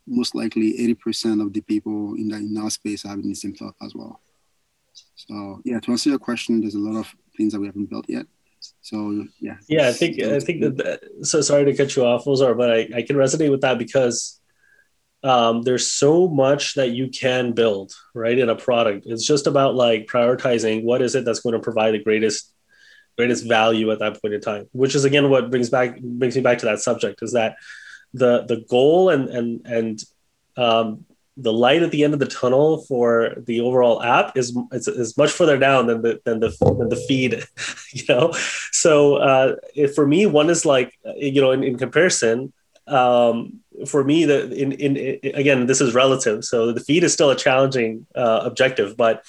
[0.09, 3.53] most likely 80% of the people in, the, in our space are having the same
[3.53, 4.21] thought as well.
[5.15, 8.05] So yeah, to answer your question, there's a lot of things that we haven't built
[8.07, 8.25] yet.
[8.81, 9.57] So yeah.
[9.67, 11.01] Yeah, I think I think that.
[11.21, 14.39] So sorry to cut you off, Osar, but I, I can resonate with that because
[15.23, 19.05] um, there's so much that you can build right in a product.
[19.05, 22.53] It's just about like prioritizing what is it that's going to provide the greatest
[23.17, 24.67] greatest value at that point in time.
[24.71, 27.57] Which is again what brings back brings me back to that subject is that
[28.13, 30.03] the the goal and and and
[30.57, 31.05] um,
[31.41, 35.17] the light at the end of the tunnel for the overall app is is, is
[35.17, 37.43] much further down than the than the than the feed,
[37.93, 38.33] you know.
[38.71, 39.55] So uh,
[39.95, 42.53] for me, one is like you know in, in comparison.
[42.87, 46.43] Um, for me, the in, in, in again, this is relative.
[46.43, 49.23] So the feed is still a challenging uh, objective, but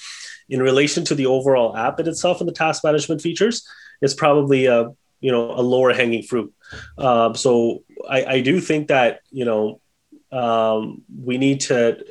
[0.49, 3.65] in relation to the overall app in itself and the task management features,
[4.01, 4.89] it's probably a
[5.21, 6.53] you know a lower hanging fruit.
[6.97, 9.81] Um, so I, I do think that you know
[10.31, 12.03] um, we need to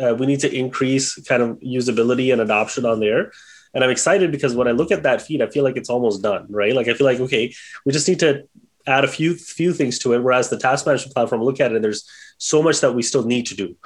[0.00, 3.32] uh, we need to increase kind of usability and adoption on there.
[3.74, 6.22] And I'm excited because when I look at that feed, I feel like it's almost
[6.22, 6.74] done, right?
[6.74, 7.52] Like I feel like okay,
[7.84, 8.44] we just need to
[8.86, 10.22] add a few few things to it.
[10.22, 13.24] Whereas the task management platform, look at it, and there's so much that we still
[13.24, 13.76] need to do.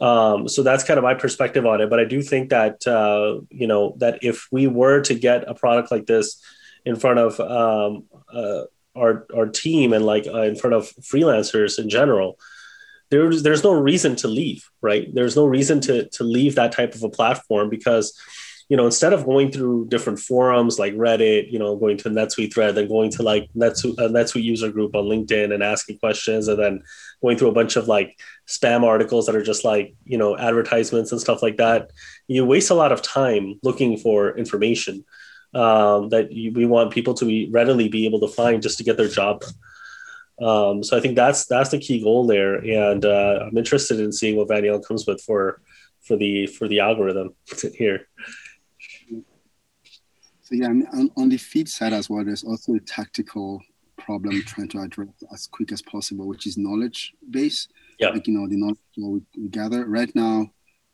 [0.00, 1.90] Um, so that's kind of my perspective on it.
[1.90, 5.54] But I do think that uh, you know that if we were to get a
[5.54, 6.42] product like this
[6.84, 8.64] in front of um, uh,
[8.98, 12.38] our our team and like uh, in front of freelancers in general
[13.10, 15.12] there's there's no reason to leave right?
[15.12, 18.18] There's no reason to to leave that type of a platform because
[18.68, 22.52] you know instead of going through different forums like reddit you know going to netsuite
[22.52, 26.48] thread then going to like netsuite, uh, netsuite user group on linkedin and asking questions
[26.48, 26.82] and then
[27.22, 31.12] going through a bunch of like spam articles that are just like you know advertisements
[31.12, 31.90] and stuff like that
[32.26, 35.02] you waste a lot of time looking for information
[35.54, 38.84] um, that you, we want people to be readily be able to find just to
[38.84, 39.52] get their job done.
[40.40, 44.12] Um, so I think that's that's the key goal there, and uh, I'm interested in
[44.12, 45.60] seeing what Vaniel comes with for
[46.02, 47.34] for the for the algorithm
[47.74, 48.08] here.
[50.42, 53.60] So yeah, on, on the feed side as well, there's also a tactical
[53.98, 57.68] problem trying to address as quick as possible, which is knowledge base.
[57.98, 58.08] Yeah.
[58.08, 60.50] Like, you know, the knowledge we, we gather right now,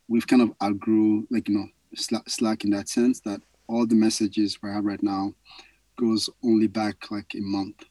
[0.09, 4.59] we've kind of outgrew, like, you know, Slack in that sense that all the messages
[4.63, 5.35] we have right now
[5.97, 7.85] goes only back like a month.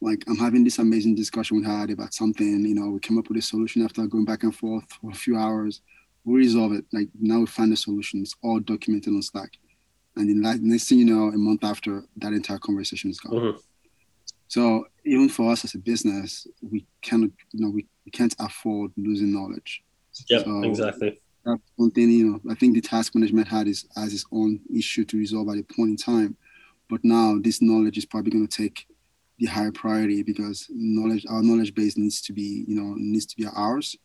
[0.00, 3.28] Like I'm having this amazing discussion we Had about something, you know, we came up
[3.28, 5.80] with a solution after going back and forth for a few hours.
[6.24, 6.84] We resolve it.
[6.92, 8.20] Like now we find the solution.
[8.20, 9.50] It's all documented on Slack.
[10.16, 13.34] And then that, next thing you know, a month after that entire conversation is gone.
[13.34, 13.58] Mm-hmm.
[14.48, 18.92] So even for us as a business, we cannot, you know, we, we can't afford
[18.96, 19.82] losing knowledge.
[20.28, 21.20] Yeah, so, exactly
[21.94, 25.18] thing, you know, I think the task management had is as its own issue to
[25.18, 26.36] resolve at a point in time.
[26.88, 28.86] But now this knowledge is probably going to take
[29.38, 33.36] the higher priority because knowledge, our knowledge base needs to be, you know, needs to
[33.36, 33.96] be ours,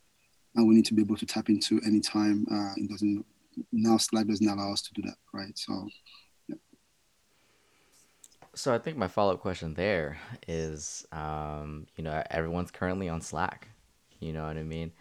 [0.55, 2.45] and we need to be able to tap into anytime.
[2.51, 3.25] Uh, it doesn't
[3.71, 5.57] now Slack doesn't allow us to do that, right?
[5.57, 5.87] So.
[6.47, 6.55] Yeah.
[8.55, 13.21] So I think my follow up question there is, um, you know, everyone's currently on
[13.21, 13.69] Slack.
[14.19, 14.91] You know what I mean?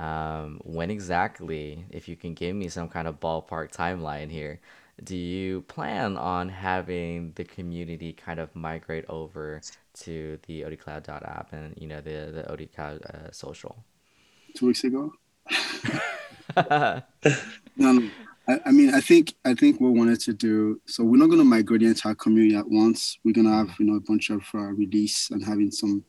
[0.00, 4.60] Um, when exactly, if you can give me some kind of ballpark timeline here,
[5.04, 9.60] do you plan on having the community kind of migrate over
[10.00, 13.84] to the odcloud.app and you know the the odcloud uh, social?
[14.54, 15.12] Two weeks ago.
[16.56, 18.10] um,
[18.48, 20.80] I, I, mean, I think I think what we wanted to do.
[20.86, 23.18] So we're not going to migrate the entire community at once.
[23.22, 26.04] We're going to have you know a bunch of uh, release and having some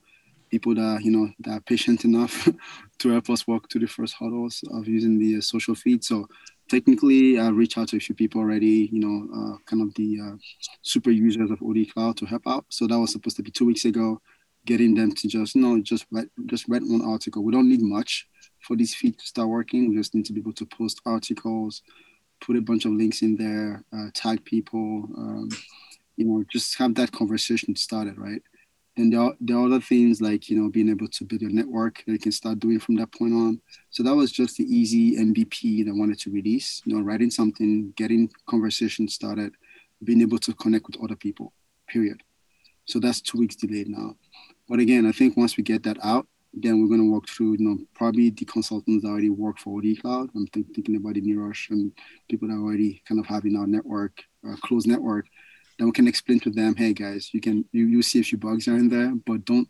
[0.50, 2.48] people that you know that are patient enough
[3.02, 6.04] to help us walk through the first hurdles of using the uh, social feed.
[6.04, 6.28] So
[6.70, 8.90] technically, I reached out to a few people already.
[8.92, 10.36] You know, uh, kind of the uh,
[10.84, 12.66] super users of OD Cloud to help out.
[12.70, 14.22] So that was supposed to be two weeks ago.
[14.66, 17.44] Getting them to just you know just write just write one article.
[17.44, 18.28] We don't need much
[18.60, 19.90] for this feed to start working.
[19.90, 21.82] We just need to be able to post articles,
[22.40, 25.10] put a bunch of links in there, uh, tag people.
[25.18, 25.50] Um,
[26.18, 28.44] you know, just have that conversation started, right?
[28.98, 29.22] And there
[29.56, 32.32] are, other things like you know being able to build a network that you can
[32.32, 33.62] start doing from that point on.
[33.90, 37.32] So that was just the easy mvp that I wanted to release you know writing
[37.32, 39.54] something getting conversation started
[40.04, 41.54] being able to connect with other people
[41.88, 42.22] period.
[42.86, 44.16] So that's two weeks delayed now.
[44.68, 47.54] But again i think once we get that out then we're going to walk through
[47.54, 50.30] you know probably the consultants that already work for OD Cloud.
[50.36, 51.94] I'm think, thinking about the Nirosh and
[52.30, 55.28] people that already kind of have in our network, uh, close network
[55.82, 58.38] then we can explain to them, hey guys, you can you, you see a few
[58.38, 59.68] bugs are in there, but don't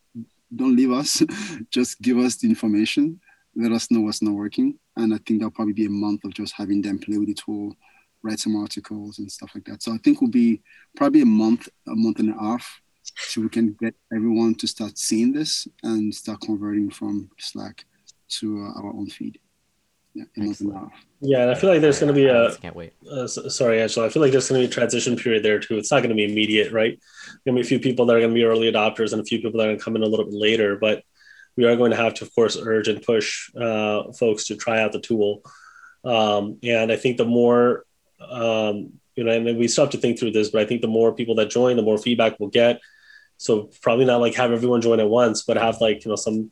[0.53, 1.23] don't leave us.
[1.71, 3.17] just give us the information.
[3.55, 4.77] Let us know what's not working.
[4.97, 7.33] And I think that'll probably be a month of just having them play with the
[7.33, 7.73] tool,
[8.23, 9.83] write some articles and stuff like that.
[9.83, 10.61] So I think we'll be
[10.97, 12.81] probably a month, a month and a half,
[13.15, 17.85] so we can get everyone to start seeing this and start converting from Slack
[18.39, 19.39] to uh, our own feed.
[20.13, 20.25] Yeah,
[21.21, 22.53] Yeah, and I feel like there's going to be a.
[22.57, 22.93] Can't wait.
[23.09, 24.05] Uh, sorry, Angelo.
[24.05, 25.77] I feel like there's going to be a transition period there too.
[25.77, 26.99] It's not going to be immediate, right?
[26.99, 29.21] There's Going to be a few people that are going to be early adopters and
[29.21, 30.77] a few people that are going to come in a little bit later.
[30.77, 31.03] But
[31.55, 34.81] we are going to have to, of course, urge and push uh, folks to try
[34.81, 35.43] out the tool.
[36.03, 37.85] Um, and I think the more,
[38.19, 40.87] um, you know, and we still have to think through this, but I think the
[40.87, 42.81] more people that join, the more feedback we'll get.
[43.37, 46.51] So probably not like have everyone join at once, but have like you know some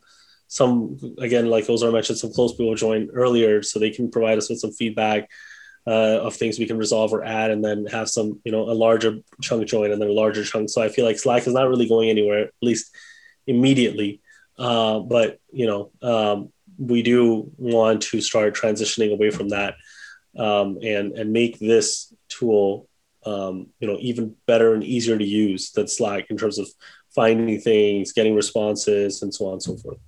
[0.50, 4.50] some again like Osar mentioned some close people join earlier so they can provide us
[4.50, 5.30] with some feedback
[5.86, 8.74] uh, of things we can resolve or add and then have some you know a
[8.74, 10.68] larger chunk join and then a larger chunk.
[10.68, 12.92] So i feel like slack is not really going anywhere at least
[13.46, 14.20] immediately.
[14.58, 19.76] Uh, but you know um, we do want to start transitioning away from that
[20.36, 22.88] um, and and make this tool
[23.24, 26.68] um, you know even better and easier to use than slack in terms of
[27.14, 29.98] finding things getting responses and so on and so forth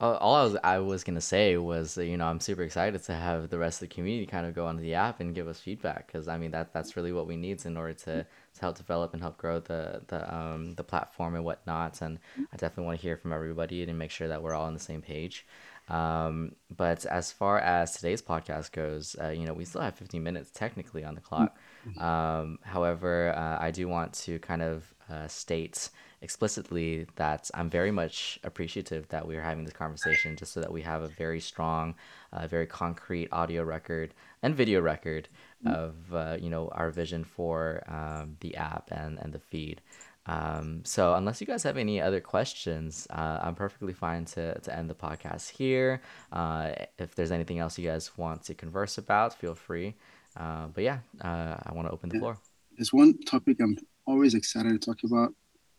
[0.00, 3.50] all I was I was gonna say was you know I'm super excited to have
[3.50, 6.06] the rest of the community kind of go onto the app and give us feedback
[6.06, 9.12] because I mean that that's really what we need in order to, to help develop
[9.12, 13.02] and help grow the the um the platform and whatnot and I definitely want to
[13.02, 15.44] hear from everybody and make sure that we're all on the same page.
[15.88, 20.22] Um, but as far as today's podcast goes, uh, you know we still have 15
[20.22, 21.56] minutes technically on the clock.
[21.88, 22.00] Mm-hmm.
[22.00, 25.90] Um, however, uh, I do want to kind of uh, state
[26.20, 30.72] explicitly that I'm very much appreciative that we are having this conversation just so that
[30.72, 31.94] we have a very strong,
[32.32, 35.28] uh, very concrete audio record and video record
[35.64, 35.74] mm.
[35.74, 39.80] of uh, you know our vision for um, the app and, and the feed.
[40.26, 44.76] Um, so unless you guys have any other questions, uh, I'm perfectly fine to, to
[44.76, 46.02] end the podcast here.
[46.30, 49.94] Uh, if there's anything else you guys want to converse about, feel free.
[50.36, 52.38] Uh, but yeah, uh, I want to open the floor.
[52.76, 55.34] There's one topic I'm always excited to talk about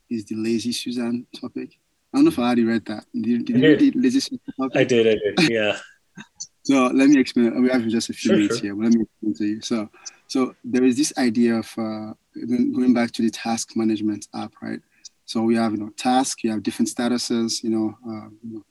[0.09, 1.77] is the lazy Susan topic.
[2.13, 3.05] I don't know if I already read that.
[3.13, 4.77] Did, did you read the lazy Susan topic?
[4.77, 5.77] I did, I did, yeah.
[6.63, 7.61] so let me explain.
[7.61, 8.65] We have just a few sure, minutes sure.
[8.65, 9.61] here, but let me explain to you.
[9.61, 9.89] So,
[10.27, 12.13] so there is this idea of uh,
[12.47, 14.79] going back to the task management app, right?
[15.25, 16.43] So we have, you know, task.
[16.43, 18.63] You have different statuses, you know, uh, you know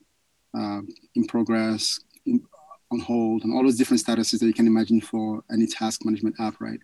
[0.59, 0.81] uh,
[1.15, 2.41] in progress, in,
[2.91, 6.35] on hold, and all those different statuses that you can imagine for any task management
[6.41, 6.81] app, right?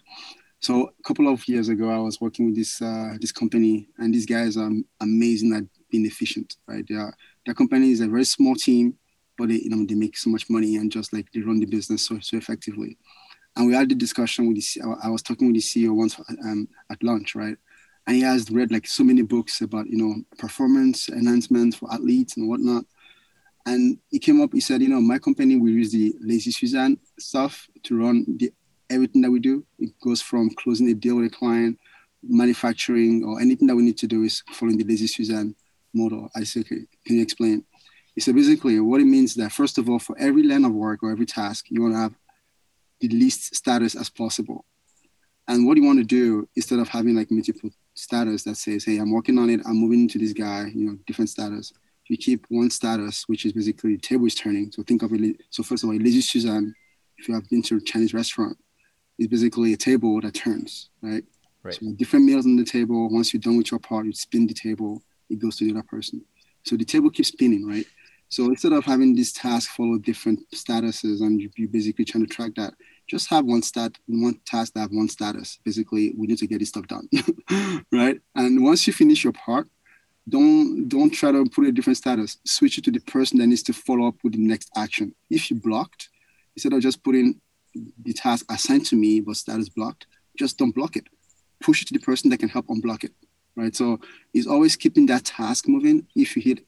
[0.65, 4.15] So a couple of years ago, I was working with this uh, this company, and
[4.15, 4.71] these guys are
[5.03, 6.57] amazing at being efficient.
[6.67, 8.95] Right, their their company is a very small team,
[9.37, 11.67] but they you know they make so much money and just like they run the
[11.67, 12.97] business so so effectively.
[13.57, 16.67] And we had the discussion with the I was talking with the CEO once um,
[16.91, 17.59] at lunch, right?
[18.07, 22.39] And he has read like so many books about you know performance enhancement for athletes
[22.39, 22.87] and whatnot.
[23.67, 26.99] And he came up, he said, you know, my company we use the Lazy Susan
[27.19, 28.51] stuff to run the
[28.91, 29.65] everything that we do.
[29.79, 31.79] It goes from closing a deal with a client,
[32.23, 35.55] manufacturing, or anything that we need to do is following the Lazy Susan
[35.93, 36.31] model.
[36.35, 37.65] I said, okay, can you explain?
[38.19, 41.11] Said, basically, what it means that first of all, for every line of work or
[41.11, 42.15] every task, you want to have
[43.01, 44.65] the least status as possible.
[45.49, 48.99] And what you want to do, instead of having like multiple status that says, hey,
[48.99, 51.73] I'm working on it, I'm moving to this guy, you know, different status.
[52.09, 54.71] you keep one status, which is basically the table is turning.
[54.73, 55.41] So think of it.
[55.51, 56.75] So first of all, lazy Susan,
[57.19, 58.57] if you have been to a Chinese restaurant,
[59.19, 61.25] is basically a table that turns, right?
[61.63, 61.75] Right.
[61.75, 63.09] So different meals on the table.
[63.09, 65.03] Once you're done with your part, you spin the table.
[65.31, 66.23] It goes to the other person.
[66.65, 67.87] So the table keeps spinning, right?
[68.29, 72.35] So instead of having this task follow different statuses and you, you basically trying to
[72.35, 72.75] track that,
[73.07, 75.59] just have one stat, one task that have one status.
[75.65, 77.09] Basically, we need to get this stuff done,
[77.93, 78.21] right?
[78.35, 79.69] And once you finish your part,
[80.29, 82.39] don't don't try to put a different status.
[82.45, 85.15] Switch it to the person that needs to follow up with the next action.
[85.29, 86.09] If you blocked,
[86.57, 87.41] instead of just putting
[88.03, 90.07] the task assigned to me but status blocked,
[90.39, 91.07] just don't block it.
[91.61, 93.13] Push it to the person that can help unblock it,
[93.57, 93.75] right?
[93.75, 94.01] So
[94.33, 96.07] it's always keeping that task moving.
[96.15, 96.61] If you hit,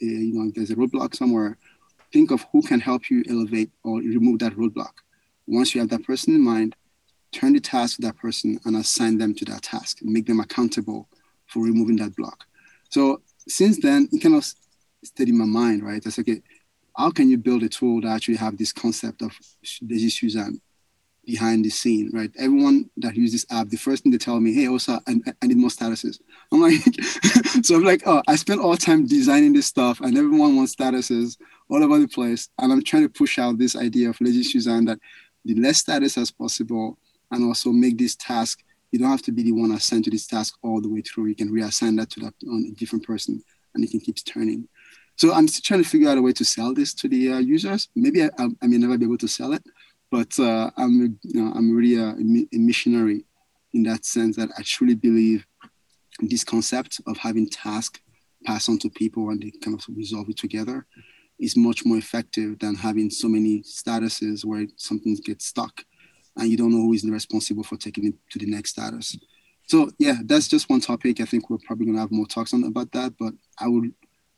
[0.00, 1.56] a, you know, there's a roadblock somewhere,
[2.12, 4.92] think of who can help you elevate or remove that roadblock.
[5.46, 6.76] Once you have that person in mind,
[7.32, 10.40] turn the task to that person and assign them to that task and make them
[10.40, 11.08] accountable
[11.46, 12.44] for removing that block.
[12.90, 14.44] So since then, it kind of
[15.04, 16.02] stayed in my mind, right?
[16.02, 16.42] That's okay.
[16.96, 19.32] How can you build a tool that actually have this concept of
[19.82, 20.60] Lazy Susan
[21.24, 22.30] behind the scene, right?
[22.36, 25.46] Everyone that uses this app, the first thing they tell me, hey, also, I, I
[25.46, 26.20] need more statuses.
[26.52, 26.80] I'm like,
[27.64, 31.38] so I'm like, oh, I spent all time designing this stuff and everyone wants statuses
[31.68, 32.48] all over the place.
[32.58, 34.98] And I'm trying to push out this idea of Lazy Susan that
[35.44, 36.98] the less status as possible
[37.30, 38.62] and also make this task
[38.92, 41.26] you don't have to be the one assigned to this task all the way through.
[41.26, 43.42] You can reassign that to that on a different person,
[43.74, 44.68] and it can keep turning.
[45.22, 47.38] So I'm still trying to figure out a way to sell this to the uh,
[47.38, 47.88] users.
[47.94, 49.62] Maybe I, I, may never be able to sell it,
[50.10, 53.24] but uh, I'm you know, I'm really a, a, missionary
[53.72, 55.46] in that sense that I truly believe
[56.22, 58.00] this concept of having task
[58.44, 60.86] pass on to people and they kind of resolve it together
[61.38, 65.84] is much more effective than having so many statuses where something gets stuck
[66.36, 69.16] and you don't know who is responsible for taking it to the next status.
[69.68, 71.20] So yeah, that's just one topic.
[71.20, 73.92] I think we're probably gonna have more talks on about that, but I would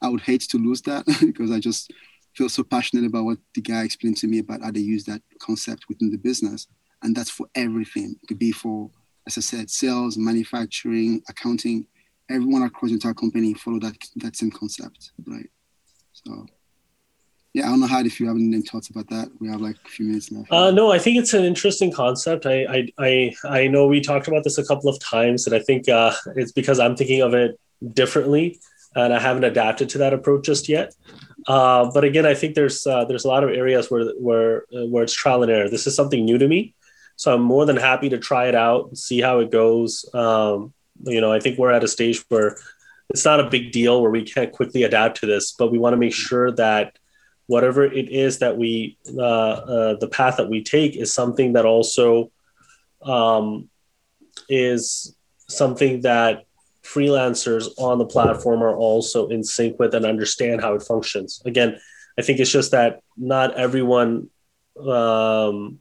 [0.05, 1.92] I would hate to lose that because I just
[2.34, 5.22] feel so passionate about what the guy explained to me about how they use that
[5.38, 6.66] concept within the business.
[7.02, 8.16] And that's for everything.
[8.22, 8.90] It could be for,
[9.26, 11.86] as I said, sales, manufacturing, accounting,
[12.30, 15.48] everyone across the entire company follow that that same concept, right?
[16.12, 16.46] So
[17.52, 19.30] yeah, I don't know how if you have any thoughts about that.
[19.40, 20.50] We have like a few minutes left.
[20.50, 22.46] Uh, no, I think it's an interesting concept.
[22.46, 25.61] I, I, I, I know we talked about this a couple of times, and I
[25.61, 27.59] think uh, it's because I'm thinking of it
[27.92, 28.59] differently,
[28.95, 30.95] and I haven't adapted to that approach just yet.
[31.47, 34.86] Uh, but again, I think there's uh, there's a lot of areas where where uh,
[34.86, 35.68] where it's trial and error.
[35.68, 36.74] This is something new to me,
[37.16, 40.09] so I'm more than happy to try it out, see how it goes.
[40.14, 40.72] Um,
[41.03, 42.57] you know, I think we're at a stage where
[43.11, 45.92] it's not a big deal where we can't quickly adapt to this, but we want
[45.92, 46.99] to make sure that
[47.47, 51.66] whatever it is that we uh, uh, the path that we take is something that
[51.66, 52.30] also
[53.03, 53.68] um,
[54.49, 55.14] is
[55.49, 56.43] something that
[56.85, 61.43] freelancers on the platform are also in sync with and understand how it functions.
[61.45, 61.78] Again
[62.16, 64.28] i think it's just that not everyone
[64.80, 65.78] um,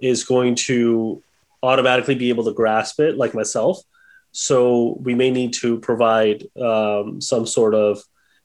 [0.00, 1.22] is going to
[1.62, 3.80] automatically be able to grasp it like myself.
[4.30, 8.00] So we may need to provide um, some sort of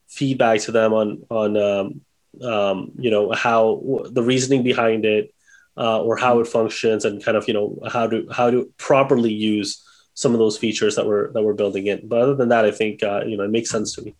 [0.07, 2.01] feedback to them on on um,
[2.41, 5.33] um, you know how the reasoning behind it
[5.77, 9.33] uh, or how it functions and kind of you know how to how to properly
[9.33, 12.07] use some of those features that we're that we're building in.
[12.07, 14.15] But other than that i think uh, you know it makes sense to me.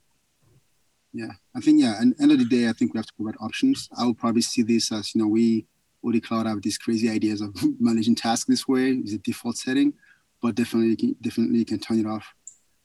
[1.13, 1.33] Yeah.
[1.55, 3.89] I think yeah and end of the day i think we have to provide options.
[3.97, 5.65] I would probably see this as you know we
[6.05, 8.89] OD Cloud have these crazy ideas of managing tasks this way.
[8.89, 9.93] Is a default setting
[10.43, 12.35] but definitely you can, definitely you can turn it off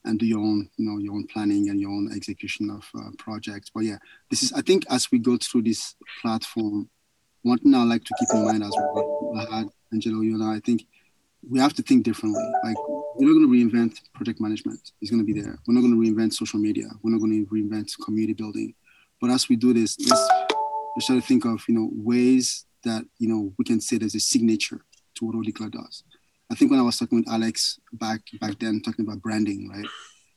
[0.04, 3.10] and do your own, you know, your own planning and your own execution of uh,
[3.18, 3.68] projects.
[3.74, 3.98] But yeah,
[4.30, 6.88] this is, I think, as we go through this platform,
[7.42, 10.60] one thing I like to keep in mind as well, Angelo, you and I, I
[10.60, 10.86] think
[11.50, 12.48] we have to think differently.
[12.62, 12.76] Like
[13.18, 15.58] we're not going to reinvent project management; it's going to be there.
[15.66, 16.86] We're not going to reinvent social media.
[17.02, 18.74] We're not going to reinvent community building.
[19.20, 20.28] But as we do this, let's,
[20.94, 24.14] let's try to think of you know ways that you know we can say there's
[24.14, 24.84] a signature
[25.16, 26.04] to what OD Cloud does.
[26.50, 29.86] I think when I was talking with Alex back back then, talking about branding, right?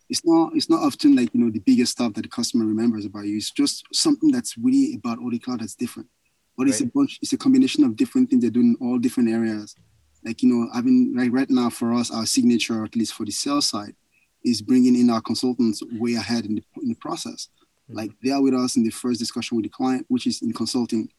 [0.10, 3.06] It's not it's not often like you know the biggest stuff that the customer remembers
[3.06, 3.38] about you.
[3.38, 6.10] It's just something that's really about OD Cloud that's different.
[6.58, 6.72] But right.
[6.72, 9.76] it's a bunch, it's a combination of different things they're doing in all different areas.
[10.24, 13.26] Like you know, I mean, like right now for us, our signature, at least for
[13.26, 13.96] the sales side,
[14.44, 17.50] is bringing in our consultants way ahead in the, in the process.
[17.90, 17.98] Mm-hmm.
[17.98, 20.54] Like they are with us in the first discussion with the client, which is in
[20.54, 21.10] consulting,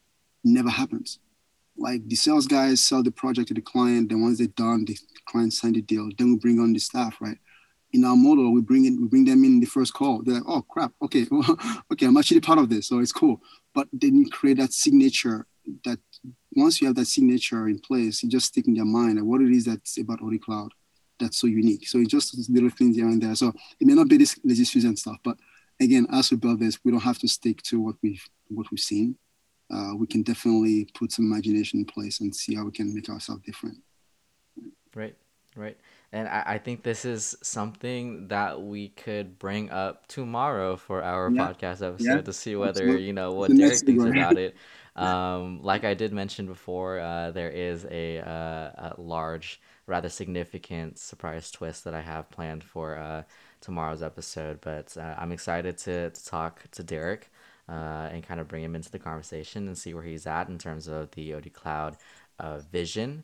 [0.43, 1.19] never happens
[1.77, 4.09] like the sales guys sell the project to the client.
[4.09, 6.09] Then once they're done, the client sign the deal.
[6.17, 7.37] Then we bring on the staff, right?
[7.91, 10.21] In our model, we bring in, we bring them in the first call.
[10.23, 11.57] They're like, oh crap, okay, well,
[11.91, 13.41] okay, I'm actually part of this, so it's cool.
[13.73, 15.45] But then you create that signature.
[15.85, 15.99] That
[16.55, 19.51] once you have that signature in place, you just stick in their mind what it
[19.51, 20.71] is that's about OD Cloud
[21.19, 21.87] that's so unique.
[21.87, 23.35] So it's just little things here and there.
[23.35, 23.49] So
[23.79, 25.37] it may not be this lazy Susan stuff, but
[25.79, 28.79] again, as we build this, we don't have to stick to what we've what we've
[28.79, 29.15] seen.
[29.73, 33.09] Uh, we can definitely put some imagination in place and see how we can make
[33.09, 33.77] ourselves different.
[34.93, 35.15] Right,
[35.55, 35.77] right.
[36.13, 41.31] And I, I think this is something that we could bring up tomorrow for our
[41.31, 41.47] yeah.
[41.47, 42.21] podcast episode yeah.
[42.21, 43.05] to see whether, Absolutely.
[43.05, 44.55] you know, what Derek thinks about it.
[44.95, 50.99] Um, like I did mention before, uh, there is a, uh, a large, rather significant
[50.99, 53.23] surprise twist that I have planned for uh,
[53.59, 54.61] tomorrow's episode.
[54.61, 57.31] But uh, I'm excited to, to talk to Derek
[57.67, 60.59] uh, and kind of bring him into the conversation and see where he's at in
[60.59, 61.97] terms of the OD Cloud
[62.39, 63.23] uh, vision.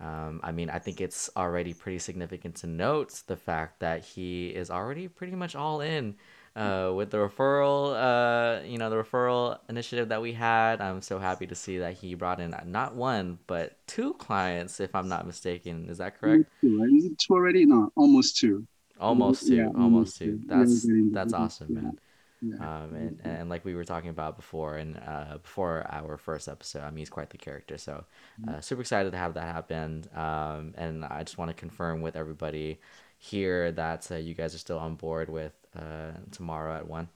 [0.00, 4.48] Um, I mean, I think it's already pretty significant to note the fact that he
[4.48, 6.16] is already pretty much all in
[6.56, 10.80] uh, with the referral, uh, you know, the referral initiative that we had.
[10.80, 14.94] I'm so happy to see that he brought in not one but two clients, if
[14.94, 15.88] I'm not mistaken.
[15.88, 16.44] Is that correct?
[16.60, 16.82] Two.
[16.96, 17.66] Is it two already?
[17.66, 18.66] No, almost two.
[18.98, 19.56] Almost two.
[19.56, 20.38] Yeah, almost, almost two.
[20.38, 20.44] two.
[20.46, 21.98] That's that's awesome, man.
[22.42, 22.56] Yeah.
[22.56, 26.82] Um, and, and like we were talking about before and uh, before our first episode,
[26.82, 27.76] I mean, he's quite the character.
[27.76, 28.04] So
[28.46, 28.60] uh, mm-hmm.
[28.60, 30.04] super excited to have that happen.
[30.14, 32.80] Um, and I just want to confirm with everybody
[33.18, 37.08] here that uh, you guys are still on board with uh, tomorrow at one.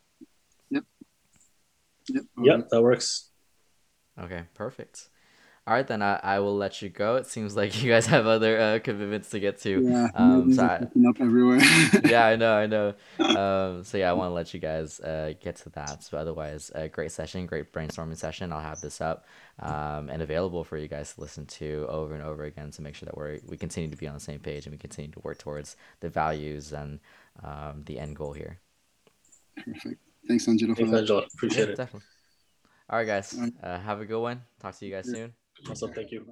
[0.71, 0.85] Yep.
[2.09, 2.25] Yep.
[2.43, 2.69] Yep.
[2.71, 3.31] That works.
[4.21, 4.43] Okay.
[4.53, 5.09] Perfect.
[5.67, 7.17] All right, then I, I will let you go.
[7.17, 9.83] It seems like you guys have other uh, commitments to get to.
[9.83, 11.61] Yeah, um, so I, up everywhere.
[12.05, 12.95] yeah, I know, I know.
[13.35, 16.05] Um, so yeah, I want to let you guys uh, get to that.
[16.05, 18.53] So otherwise, a great session, great brainstorming session.
[18.53, 19.27] I'll have this up
[19.59, 22.95] um, and available for you guys to listen to over and over again to make
[22.95, 25.21] sure that we we continue to be on the same page and we continue to
[25.21, 27.01] work towards the values and
[27.43, 28.61] um, the end goal here.
[29.57, 30.01] Perfect.
[30.29, 30.75] Thanks, Angelo.
[30.75, 31.25] Thanks, Angelo.
[31.35, 31.77] Appreciate yeah, it.
[31.77, 32.09] Definitely.
[32.91, 33.37] All right, guys.
[33.63, 34.43] Uh, have a good one.
[34.61, 35.15] Talk to you guys yeah.
[35.15, 35.33] soon.
[35.69, 35.93] Awesome.
[35.93, 36.27] Thank you.